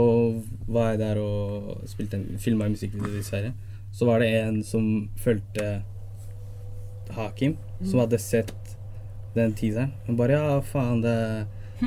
var 0.69 0.93
jeg 0.93 1.01
der 1.01 1.19
og 1.19 1.83
spilte 1.91 2.21
en, 2.21 2.39
filma 2.39 2.69
en 2.69 2.77
musikkvideo 2.77 3.19
i 3.19 3.27
Sverige. 3.27 3.53
Så 3.91 4.07
var 4.07 4.23
det 4.23 4.31
en 4.45 4.63
som 4.63 5.09
fulgte 5.19 5.83
Hakim, 7.15 7.57
som 7.83 8.01
hadde 8.05 8.19
sett 8.23 8.55
den 9.35 9.53
teaseren. 9.59 9.93
Han 10.07 10.17
bare 10.19 10.39
ja, 10.39 10.61
faen, 10.71 11.03
det 11.03 11.17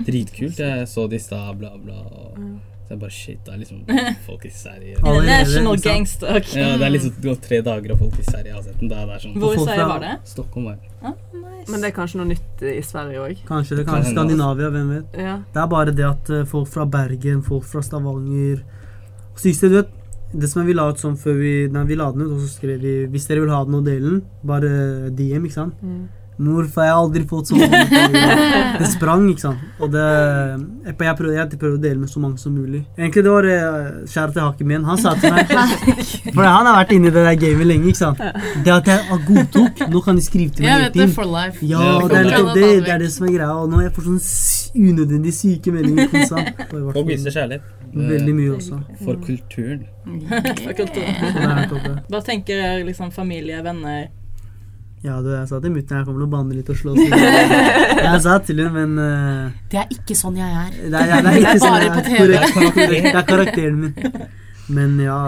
dritkult. 0.06 0.58
Jeg 0.60 0.88
så 0.88 1.08
det 1.10 1.16
i 1.22 1.24
stad, 1.24 1.58
bla, 1.58 1.72
bla. 1.78 1.94
Og 1.94 2.38
så 2.88 2.94
jeg 2.96 3.00
bare 3.02 3.12
shit, 3.12 3.40
det 3.44 3.54
er 3.54 3.58
liksom 3.58 3.82
folk 4.28 4.46
i 4.46 4.50
Sverige. 4.50 4.96
National 5.04 5.74
ikke 5.76 5.82
Okay. 5.82 5.98
gangster. 5.98 6.40
Ja, 6.56 6.78
det 6.78 6.86
er 6.88 6.94
liksom 6.94 7.18
gått 7.24 7.42
tre 7.44 7.62
dager, 7.62 7.92
og 7.92 8.00
folk 8.00 8.20
i 8.20 8.24
Sverige 8.24 8.54
har 8.54 8.62
sett 8.64 8.80
den. 8.80 8.88
Det 8.94 8.98
er 8.98 9.06
det 9.12 9.18
sånn 9.26 9.36
Hvor 9.42 9.54
i 9.58 9.60
Sverige 9.66 9.88
var 9.90 10.00
det? 10.06 10.14
Stockholm 10.24 10.66
var 10.70 10.78
Ah, 11.04 11.14
nice. 11.34 11.68
Men 11.72 11.82
det 11.84 11.90
er 11.92 11.96
kanskje 11.98 12.18
noe 12.22 12.30
nytt 12.32 12.64
i 12.64 12.82
Sverige 12.82 13.20
òg? 13.26 13.42
Kanskje 13.46 13.76
det, 13.82 13.86
kanskje 13.90 14.14
Skandinavia, 14.16 14.70
hvem 14.72 14.90
vet. 14.96 15.18
Ja. 15.20 15.36
Det 15.54 15.62
er 15.62 15.68
bare 15.68 15.92
det 15.92 16.06
at 16.08 16.30
eh, 16.34 16.46
folk 16.48 16.68
fra 16.72 16.86
Bergen, 16.86 17.44
folk 17.44 17.66
fra 17.68 17.82
Stavanger 17.86 18.64
Siste, 19.38 19.68
du 19.70 19.76
vet 19.82 19.92
Det 20.34 20.48
som 20.50 20.66
vi 20.66 20.74
la 20.74 20.88
ut 20.90 20.98
sånn 21.00 21.16
før 21.20 21.36
vi 21.40 21.52
Nei, 21.72 21.84
vi 21.86 21.96
la 22.00 22.08
den 22.12 22.24
ut, 22.26 22.32
og 22.38 22.40
så 22.42 22.48
skrev 22.56 22.80
vi 22.82 22.94
Hvis 23.14 23.28
dere 23.30 23.44
vil 23.44 23.52
ha 23.54 23.60
den 23.68 23.76
og 23.78 23.86
dele 23.86 24.10
den, 24.16 24.24
bare 24.48 24.72
DM, 25.14 25.46
ikke 25.46 25.54
sant? 25.60 25.84
Mm. 25.84 26.08
Morfar, 26.38 26.84
jeg 26.86 26.94
har 26.94 27.00
aldri 27.02 27.24
fått 27.30 27.48
så 27.50 27.56
mange. 27.58 27.78
Det 28.82 28.88
sprang, 28.92 29.24
ikke 29.32 29.42
sant. 29.42 29.62
Og 29.82 29.90
det 29.94 30.04
Jeg 30.04 30.94
jeg 31.08 31.16
prøvde, 31.18 31.34
jeg 31.38 31.58
prøvde 31.60 31.78
å 31.80 31.82
dele 31.82 32.00
med 32.04 32.10
så 32.12 32.20
mange 32.22 32.38
som 32.38 32.54
mulig. 32.54 32.84
Egentlig 32.98 33.24
det 33.26 33.32
var 33.34 33.48
eh, 33.50 33.88
Kjære 34.12 34.34
til 34.36 34.42
Hakim 34.46 34.72
igjen. 34.74 34.86
Han 34.86 35.00
sa 35.02 35.14
til 35.18 35.34
meg 35.34 35.50
For 36.36 36.44
han 36.46 36.70
har 36.70 36.78
vært 36.84 36.94
inne 36.94 37.10
i 37.10 37.16
det 37.16 37.24
der 37.26 37.40
gamet 37.42 37.68
lenge, 37.72 37.90
ikke 37.90 38.02
sant. 38.04 38.22
Det 38.66 38.74
at 38.76 38.92
jeg 38.92 39.08
har 39.10 39.24
godtok 39.32 39.82
Nå 39.94 40.02
kan 40.06 40.20
de 40.20 40.26
skrive 40.28 40.54
til 40.54 40.68
meg 40.68 40.72
Jeg 40.74 40.84
vet 40.86 41.00
det 41.02 41.10
for 41.16 41.32
life. 41.32 41.58
Ja, 41.66 41.82
Ja, 41.82 41.96
det 42.08 42.20
er, 42.22 42.30
for 42.30 42.52
life. 42.52 42.54
det, 42.60 42.70
det 42.86 42.94
er 42.98 43.02
det 43.06 43.10
som 43.16 43.26
er 43.30 43.34
greia. 43.38 43.50
Og 43.64 43.72
nå 43.74 43.82
jeg 43.88 43.96
får 43.98 44.08
sånne 44.12 44.22
s- 44.28 44.72
unødvendig 44.78 45.34
syke 45.34 45.74
meldinger 45.74 46.12
konstant. 46.14 46.62
Folk 46.70 47.08
viser 47.10 47.34
kjærlighet. 47.34 47.74
Veldig 47.98 48.34
mye 48.38 48.54
også. 48.60 48.78
For 49.02 49.18
kulturen. 49.26 49.84
For 50.62 50.78
kultur. 50.78 51.08
Så 51.08 51.34
det 51.34 51.50
nettopp 51.50 51.84
det. 51.88 51.96
Hva 52.14 52.22
tenker 52.30 52.84
liksom 52.86 53.10
familie, 53.16 53.58
venner 53.66 54.08
Ja, 55.08 55.18
du, 55.24 55.30
jeg 55.32 55.48
sa 55.50 55.60
til 55.64 55.72
mutter'n 55.72 56.02
jeg 56.02 56.08
kommer 56.10 56.20
til 56.20 56.28
å 56.28 56.32
banne 56.36 56.58
litt 56.58 56.70
og 56.74 56.78
slå 56.80 56.94
litt. 56.98 57.14
Jeg 58.08 58.22
sa 58.24 58.38
til 58.44 58.60
henne, 58.62 58.74
men 58.76 59.00
uh, 59.00 59.58
Det 59.72 59.80
er 59.82 59.92
ikke 59.96 60.16
sånn 60.20 60.36
jeg 60.40 60.52
er. 60.62 60.72
det, 60.92 61.02
er, 61.02 61.22
det 61.24 61.32
er 61.32 61.42
ikke 61.42 61.60
sånn 61.64 61.74
bare 61.74 61.88
jeg 61.88 61.92
på 61.92 62.00
er. 62.00 62.08
TV. 62.08 62.18
Korrekt, 62.22 62.56
korrekt. 62.78 63.08
Det 63.08 63.20
er 63.22 63.28
karakteren 63.32 63.78
min. 63.84 63.94
Men 64.78 64.98
ja 65.02 65.20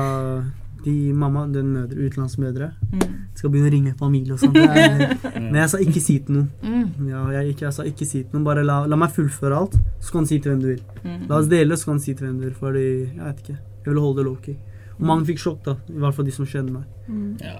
de 0.79 0.93
mamma, 1.11 1.41
den 1.51 1.73
mødre, 1.75 2.05
utenlandsmødre, 2.07 2.69
Mm. 2.93 3.15
skal 3.35 3.51
begynne 3.51 3.67
å 3.67 3.73
ringe 3.73 3.91
familie 3.99 4.33
og 4.33 4.39
sånn. 4.39 4.53
Men 5.51 5.57
jeg 5.59 5.69
sa 5.73 5.79
ikke 5.83 6.01
si 6.01 6.15
til 6.23 6.37
noen. 6.37 6.47
Mm. 6.63 7.09
Ja, 7.11 7.23
jeg, 7.35 7.51
ikke, 7.53 7.65
jeg 7.67 7.75
sa 7.75 7.83
ikke 7.89 8.07
si 8.07 8.21
til 8.23 8.37
noen. 8.37 8.45
Bare 8.47 8.63
la, 8.63 8.77
la 8.87 8.95
meg 8.99 9.11
fullføre 9.15 9.57
alt, 9.59 9.75
så 9.99 10.15
kan 10.15 10.23
du 10.23 10.31
si 10.31 10.39
til 10.39 10.53
hvem 10.53 10.61
du 10.63 10.69
vil. 10.71 10.79
Mm. 11.03 11.25
La 11.29 11.41
oss 11.41 11.49
dele, 11.51 11.75
så 11.77 11.89
kan 11.91 11.99
du 11.99 12.05
si 12.07 12.15
til 12.15 12.29
hvem 12.29 12.37
du 12.39 12.47
vil. 12.47 12.55
Fordi 12.61 12.85
jeg 12.87 13.19
vet 13.25 13.43
ikke. 13.43 13.57
Jeg 13.59 13.91
ville 13.91 14.05
holde 14.07 14.21
det 14.21 14.25
low-key. 14.29 14.55
Og 14.99 15.03
mange 15.11 15.27
fikk 15.29 15.43
sjokk, 15.43 15.59
da. 15.67 15.75
I 15.91 15.99
hvert 16.03 16.15
fall 16.17 16.27
de 16.31 16.35
som 16.39 16.47
kjenner 16.47 16.79
meg. 16.79 17.43
Ja. 17.43 17.59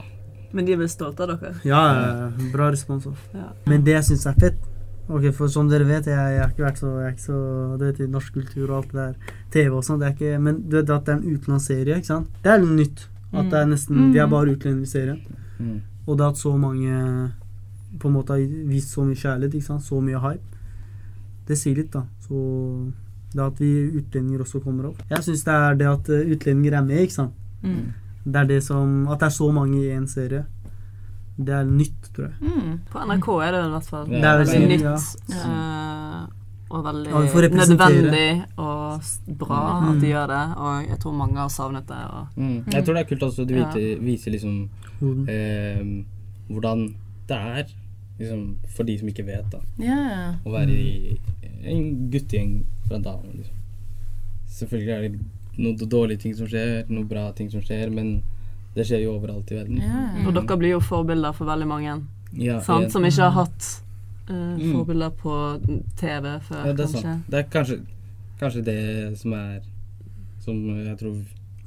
Men 0.52 0.66
de 0.66 0.74
er 0.74 0.82
vel 0.82 0.90
stolte 0.90 1.26
av 1.26 1.36
dere? 1.36 1.54
Ja, 1.68 1.82
ja, 1.94 2.28
bra 2.54 2.72
respons. 2.74 3.06
Ja. 3.36 3.52
Men 3.70 3.84
det 3.86 3.98
jeg 3.98 4.08
syns 4.12 4.28
er 4.30 4.38
fett 4.40 4.68
Ok, 5.10 5.24
for 5.34 5.50
Som 5.50 5.70
dere 5.72 5.88
vet, 5.90 6.06
jeg, 6.06 6.14
jeg 6.14 6.42
har 6.42 6.52
ikke 6.52 6.68
vært 6.68 6.82
så 6.82 6.90
Jeg 7.00 7.06
er 7.08 7.14
ikke 7.16 7.24
så 7.24 7.40
Du 7.80 7.86
vet, 7.86 8.02
i 8.02 8.10
norsk 8.14 8.36
kultur 8.36 8.66
og 8.68 8.76
alt 8.78 8.92
det 8.92 9.00
der. 9.00 9.36
TV 9.56 9.78
og 9.80 9.86
sånn. 9.86 10.04
Men 10.46 10.60
du 10.70 10.78
vet 10.78 10.92
at 10.94 11.08
det 11.08 11.16
er 11.16 11.18
en 11.18 11.38
utenlandsserie, 11.38 11.98
ikke 11.98 12.12
sant? 12.12 12.42
Det 12.44 12.54
er 12.54 12.62
litt 12.62 12.76
nytt. 12.78 13.06
At 13.34 13.50
det 13.50 13.60
er 13.62 13.70
nesten 13.70 14.12
Vi 14.14 14.22
er 14.22 14.30
bare 14.30 14.54
utlendinger 14.54 14.86
i 14.86 14.92
serien. 14.92 15.22
Mm. 15.60 15.80
Og 16.06 16.18
det 16.18 16.26
at 16.26 16.42
så 16.42 16.56
mange 16.58 17.32
på 18.00 18.08
en 18.08 18.14
måte 18.14 18.36
har 18.36 18.66
vist 18.70 18.94
så 18.94 19.04
mye 19.06 19.18
kjærlighet, 19.18 19.56
ikke 19.58 19.66
sant? 19.66 19.86
så 19.86 20.00
mye 20.02 20.20
hype, 20.22 20.60
det 21.50 21.58
sier 21.58 21.80
litt, 21.80 21.90
da. 21.94 22.04
Så 22.22 22.38
det 23.34 23.46
at 23.46 23.62
vi 23.62 23.72
utlendinger 23.98 24.44
også 24.46 24.62
kommer 24.62 24.92
opp. 24.92 25.02
Jeg 25.10 25.26
syns 25.26 25.44
det 25.48 25.56
er 25.56 25.80
det 25.80 25.88
at 25.90 26.12
eh, 26.14 26.32
utlendinger 26.36 26.78
er 26.78 26.86
med, 26.86 27.02
ikke 27.06 27.18
sant. 27.18 27.34
Mm. 27.64 27.90
Det 28.32 28.42
er 28.42 28.46
det 28.50 28.64
som 28.64 29.08
At 29.10 29.20
det 29.20 29.26
er 29.30 29.36
så 29.36 29.52
mange 29.56 29.78
i 29.82 29.90
én 29.98 30.08
serie. 30.08 30.46
Det 31.40 31.54
er 31.56 31.64
nytt, 31.64 32.10
tror 32.14 32.26
jeg. 32.28 32.34
Mm. 32.42 32.80
På 32.92 33.00
NRK 33.08 33.28
er 33.48 33.52
det 33.56 33.62
i 33.66 33.70
hvert 33.72 33.88
fall 33.90 34.06
Det 34.10 34.24
er 34.24 34.38
vel 34.42 34.48
veldig 34.48 34.68
nytt. 34.74 34.84
ja. 35.30 35.40
eh, 35.40 36.28
og 36.70 36.84
veldig 36.86 37.10
Ja, 37.10 37.20
nødvendig 37.66 38.46
og 38.58 39.02
bra 39.40 39.62
Mm. 39.82 39.90
at 39.96 40.02
de 40.02 40.08
gjør 40.12 40.28
det. 40.28 40.44
Og 40.58 40.90
jeg 40.90 41.00
tror 41.00 41.14
mange 41.18 41.38
har 41.40 41.48
savnet 41.50 41.88
det. 41.88 42.02
Og 42.12 42.28
Mm. 42.38 42.64
Jeg 42.74 42.86
tror 42.86 42.94
det 42.94 43.02
er 43.06 43.10
kult 43.16 43.24
også 43.24 43.42
at 43.42 43.48
du 43.48 43.56
Ja. 43.56 43.72
viser, 43.74 44.00
viser 44.02 44.32
liksom 44.32 44.70
eh, 45.30 46.04
hvordan 46.50 46.96
det 47.28 47.38
er 47.38 47.64
liksom, 48.20 48.58
for 48.76 48.84
de 48.84 48.98
som 49.00 49.08
ikke 49.08 49.26
vet, 49.26 49.50
da. 49.52 49.58
Yeah. 49.80 50.36
Å 50.46 50.52
være 50.52 50.70
i 50.70 51.20
en 51.64 52.10
guttegjeng 52.12 52.66
fra 52.88 52.98
damer. 52.98 53.32
Liksom. 53.34 53.56
Selvfølgelig 54.48 54.94
er 54.94 55.02
det 55.08 55.20
noen 55.58 55.78
dårlige 55.90 56.20
ting 56.20 56.36
som 56.36 56.48
skjer, 56.48 56.86
noen 56.90 57.08
bra 57.08 57.32
ting 57.36 57.50
som 57.52 57.62
skjer, 57.62 57.90
men 57.92 58.22
det 58.76 58.86
skjer 58.88 59.04
jo 59.04 59.16
overalt 59.18 59.52
i 59.52 59.56
verden. 59.56 59.78
Ja. 59.82 60.28
Og 60.28 60.34
dere 60.38 60.58
blir 60.58 60.70
jo 60.76 60.80
forbilder 60.80 61.34
for 61.34 61.46
veldig 61.50 61.68
mange 61.68 62.02
Ja, 62.38 62.60
sant? 62.62 62.92
som 62.92 63.04
ikke 63.04 63.24
har 63.30 63.32
hatt 63.32 63.82
eh, 64.30 64.34
Mm. 64.60 64.72
forbilder 64.76 65.10
på 65.10 65.34
TV 65.98 66.40
før, 66.40 66.66
ja, 66.66 66.74
det 66.74 66.80
er 66.80 66.86
kanskje. 66.86 67.02
sant. 67.02 67.24
Det 67.30 67.40
er 67.40 67.48
kanskje, 67.50 67.80
kanskje 68.40 68.64
det 68.64 69.18
som 69.18 69.34
er 69.34 69.60
Som 70.40 70.56
jeg 70.86 70.98
tror 70.98 71.18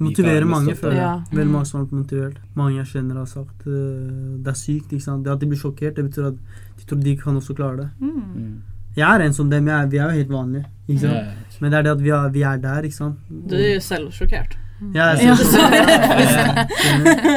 Motiverer 0.01 0.45
mange, 0.47 0.75
føler 0.75 0.95
jeg. 0.97 1.03
Ja. 1.03 1.23
Veldig 1.37 1.53
mange 1.53 1.67
som 1.67 1.81
har 1.81 1.87
motivert. 1.97 2.37
Mange 2.57 2.77
jeg 2.79 2.87
kjenner 2.87 3.15
har 3.21 3.27
sagt 3.27 3.67
uh, 3.67 4.39
det 4.43 4.49
er 4.49 4.55
sykt. 4.59 4.91
ikke 4.93 5.03
sant? 5.05 5.23
Det 5.25 5.31
at 5.33 5.39
de 5.41 5.47
blir 5.47 5.59
sjokkert, 5.61 5.95
det 5.95 6.05
betyr 6.11 6.27
at 6.27 6.35
de 6.79 6.85
tror 6.87 7.03
de 7.05 7.17
kan 7.17 7.37
også 7.37 7.55
klare 7.55 7.77
det. 7.77 7.89
Mm. 8.01 8.63
Mm. 8.93 8.97
Jeg 8.97 9.15
er 9.15 9.25
en 9.27 9.33
som 9.33 9.51
dem. 9.51 9.67
Jeg 9.69 9.83
er, 9.83 9.87
vi 9.87 9.97
er 9.99 10.05
jo 10.05 10.11
helt 10.19 10.29
vanlige. 10.31 10.65
ikke 10.89 11.01
sant? 11.01 11.13
Ja, 11.13 11.19
ja. 11.19 11.59
Men 11.61 11.71
det 11.73 11.79
er 11.79 11.83
det 11.83 11.91
at 11.93 12.03
vi 12.03 12.09
er, 12.11 12.29
vi 12.35 12.43
er 12.43 12.57
der, 12.59 12.83
ikke 12.83 12.95
sant. 12.97 13.17
Du 13.49 13.55
er 13.57 13.75
jo 13.75 13.81
selv 13.81 14.11
sjokkert. 14.13 14.57
Jeg 14.95 14.99
er 14.99 15.17
Ja. 15.23 15.35
så- 15.37 15.59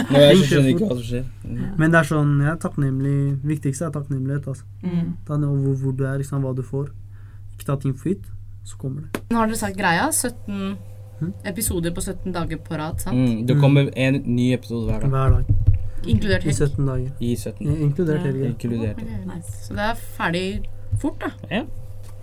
Nå 0.10 0.20
jeg 0.20 0.38
skjønner 0.50 0.70
ikke 0.72 0.88
hva 0.88 0.96
som 0.98 1.04
skjer. 1.06 1.26
Mm. 1.46 1.66
Men 1.78 1.92
det 1.92 2.00
er 2.00 2.08
sånn, 2.10 2.32
jeg 2.42 2.52
er 2.52 2.58
takknemlig. 2.64 3.18
Viktigste 3.46 3.86
er 3.86 3.92
takknemlighet. 3.92 4.48
altså. 4.48 4.64
Mm. 4.84 5.14
Ned 5.30 5.46
hvor, 5.46 5.76
hvor 5.84 5.92
du 5.98 6.04
er, 6.06 6.18
liksom, 6.18 6.42
hva 6.42 6.56
du 6.56 6.64
får. 6.64 6.90
Ikke 7.54 7.66
ta 7.70 7.76
ting 7.76 7.94
for 7.94 8.10
gitt, 8.10 8.26
så 8.66 8.78
kommer 8.78 9.02
det. 9.02 9.22
Nå 9.30 9.38
har 9.38 9.48
dere 9.48 9.56
sagt 9.62 9.78
greia. 9.78 10.10
17 10.12 10.78
Mm. 11.22 11.34
episoder 11.46 11.92
på 11.96 12.02
17 12.02 12.32
dager 12.34 12.58
på 12.58 12.76
rad, 12.78 13.00
sant? 13.00 13.16
Mm. 13.16 13.46
Det 13.48 13.56
kommer 13.62 13.90
en 13.96 14.14
ny 14.26 14.52
episode 14.54 14.90
hver 14.90 15.00
dag. 15.02 15.10
Hver 15.10 15.30
dag. 15.30 15.46
Inkludert 16.08 16.44
I 16.44 16.50
helg. 16.50 16.58
17 16.58 16.86
dager. 16.86 17.12
I 17.22 17.36
17. 17.36 17.68
I- 17.68 17.82
Inkludert 17.86 18.20
helgen. 18.22 18.46
Inkludert. 18.56 18.98
nice. 19.26 19.52
Så 19.68 19.70
det 19.74 19.80
er 19.80 19.96
ferdig 20.18 20.66
fort, 21.02 21.20
da. 21.22 21.32
Ja. 21.52 21.64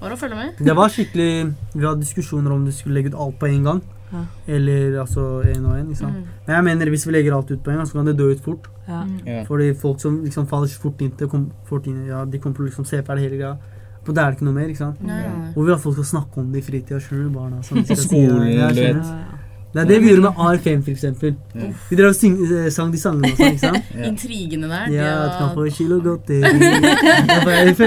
Bare 0.03 0.17
å 0.17 0.19
følge 0.19 0.39
med. 0.39 0.59
Det 0.59 0.75
var 0.75 0.91
skikkelig 0.91 1.33
Vi 1.77 1.85
hadde 1.85 2.03
diskusjoner 2.03 2.51
om 2.55 2.65
du 2.67 2.73
skulle 2.75 2.97
legge 2.99 3.13
ut 3.13 3.19
alt 3.23 3.37
på 3.39 3.51
en 3.51 3.67
gang. 3.69 3.83
Ja. 4.13 4.23
Eller 4.57 4.99
altså 5.01 5.43
én 5.49 5.65
og 5.65 5.77
én. 5.79 5.89
Liksom. 5.89 6.11
Mm. 6.11 6.25
Men 6.47 6.57
jeg 6.57 6.65
mener 6.65 6.91
hvis 6.93 7.07
vi 7.07 7.15
legger 7.15 7.37
alt 7.37 7.51
ut 7.51 7.63
på 7.65 7.71
en 7.73 7.79
gang, 7.81 7.87
så 7.89 7.99
kan 7.99 8.11
det 8.11 8.17
dø 8.19 8.31
ut 8.33 8.43
fort. 8.45 8.69
Ja. 8.89 9.05
Ja. 9.27 9.45
Fordi 9.49 9.73
folk 9.79 10.01
som 10.03 10.23
liksom 10.25 10.49
faller 10.51 10.73
fort 10.83 11.01
inn 11.01 11.15
til 11.17 11.31
kom, 11.33 11.51
fort 11.69 11.87
inn, 11.87 12.03
ja, 12.09 12.25
De 12.25 12.39
kommer 12.39 12.57
til 12.59 12.67
å 12.67 12.69
liksom 12.69 12.89
se 12.89 13.03
ferdig 13.07 13.29
hele 13.29 13.39
greia. 13.41 13.55
På 14.03 14.13
det 14.13 14.19
er 14.19 14.33
det 14.33 14.41
ikke 14.41 14.49
noe 14.49 14.57
mer. 14.57 14.69
ikke 14.69 14.83
sant? 14.83 15.03
Nei. 15.07 15.23
Og 15.55 15.63
vil 15.65 15.75
at 15.77 15.81
folk 15.81 15.95
skal 15.95 16.09
snakke 16.11 16.43
om 16.43 16.51
det 16.53 16.59
i 16.59 16.67
fritida. 16.67 16.99
Du, 16.99 17.29
barna? 17.31 17.63
Sånn, 17.63 17.85
si, 17.87 17.95
skolen, 17.95 18.43
du 18.75 18.83
vet. 18.83 19.42
Det 19.73 19.81
er 19.81 19.87
det 19.89 19.99
vi 20.03 20.09
gjorde 20.11 20.23
med 20.27 20.41
AR5, 20.45 20.83
for 20.85 20.91
eksempel. 20.93 21.31
Ja. 21.57 21.69
Vi 21.89 21.97
drev 21.97 22.11
og 22.13 22.17
syng, 22.19 22.35
eh, 22.45 22.67
sang 22.75 22.91
de 22.93 22.99
sangene 23.01 23.31
og 23.33 23.39
sånn, 23.39 23.55
ikke 23.55 23.63
sant? 23.63 23.93
Ja. 23.97 24.09
Intrigene 24.11 24.69
der. 24.69 24.91
de 24.91 24.99
Ja, 24.99 25.13
du 25.25 25.39
kan 25.39 25.55
få 25.57 25.65
en 25.65 25.77
kilo 25.79 26.01
godteri. 26.05 26.51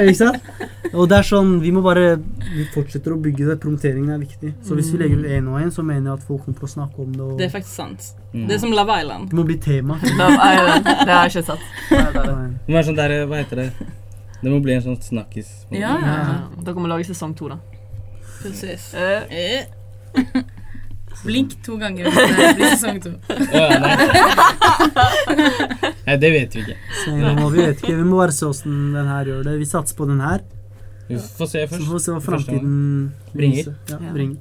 Ikke 0.10 0.16
sant? 0.18 0.50
Og 0.96 1.10
det 1.12 1.18
er 1.20 1.28
sånn, 1.28 1.60
vi 1.62 1.72
må 1.76 1.82
bare 1.86 2.16
Vi 2.56 2.66
fortsetter 2.74 3.14
å 3.14 3.20
bygge 3.22 3.50
det. 3.52 3.58
Promoteringen 3.62 4.16
er 4.16 4.22
viktig. 4.24 4.54
Så 4.66 4.78
hvis 4.80 4.90
vi 4.94 5.02
legger 5.04 5.22
ut 5.22 5.30
én 5.38 5.52
og 5.52 5.60
én, 5.62 5.70
så 5.76 5.86
mener 5.86 6.10
jeg 6.12 6.22
at 6.22 6.26
folk 6.26 6.46
kommer 6.46 6.58
til 6.58 6.70
å 6.70 6.72
snakke 6.74 7.06
om 7.06 7.14
det. 7.14 7.22
Og 7.22 7.38
Det 7.38 7.46
er 7.50 7.54
faktisk 7.54 7.76
sant. 7.76 8.10
Mm. 8.34 8.48
Det 8.48 8.58
er 8.58 8.64
som 8.66 8.74
Love 8.74 8.98
Island. 9.02 9.30
det 9.30 9.40
må 9.40 9.46
bli 9.46 9.58
tema. 9.62 10.00
Love 10.18 10.40
Island. 10.50 10.90
Det 10.90 11.14
har 11.14 11.30
jeg 11.30 11.36
ikke 11.36 11.46
satt. 11.52 11.70
Det 11.90 12.04
det. 12.18 12.26
Nei. 12.34 12.50
Det 12.66 12.74
må 12.74 12.80
være 12.80 12.90
sånn 12.90 13.00
der, 13.04 13.16
hva 13.30 13.44
heter 13.44 13.62
det? 13.64 13.70
Det 14.42 14.52
må 14.52 14.60
bli 14.66 14.74
en 14.74 14.86
sånn 14.90 15.00
snakkis. 15.02 15.54
Ja, 15.70 15.96
ja. 16.02 16.20
Ja. 16.26 16.36
Dere 16.66 16.82
å 16.82 16.92
lage 16.96 17.06
sesong 17.14 17.38
to, 17.38 17.54
da. 17.54 17.62
Precis. 18.42 18.94
Eh, 18.98 19.26
Eh. 19.30 20.44
Blink 21.26 21.56
to 21.66 21.78
ganger 21.82 22.06
hvis 22.10 22.16
det 22.38 22.50
blir 22.60 22.74
sesong 22.76 23.00
to. 23.04 23.12
oh, 23.34 23.56
ja, 23.56 23.80
nei. 23.82 23.96
nei, 26.06 26.18
det 26.22 26.30
vet 26.36 26.56
vi 26.56 26.64
ikke. 26.66 26.76
Så 27.04 27.16
nå 27.18 27.32
må 27.40 27.50
vi 27.54 27.64
vet 27.66 27.82
ikke. 27.82 27.96
Vi 27.98 28.06
må 28.06 28.20
bare 28.22 28.36
se 28.36 28.46
åssen 28.50 28.76
den 28.96 29.10
her 29.10 29.32
gjør 29.32 29.44
det. 29.50 29.56
Vi 29.62 29.68
satser 29.70 29.98
på 29.98 30.08
den 30.10 30.22
her. 30.22 30.44
Vi 31.10 31.18
får 31.38 31.48
se 31.52 31.68
Så 31.70 31.82
får 31.86 31.94
vi 31.98 32.04
se 32.08 32.12
hva 32.16 32.22
framtiden 32.26 32.76
Bringer. 33.36 33.74
Ja, 33.90 33.98
Ja. 34.02 34.14
bringer. 34.14 34.38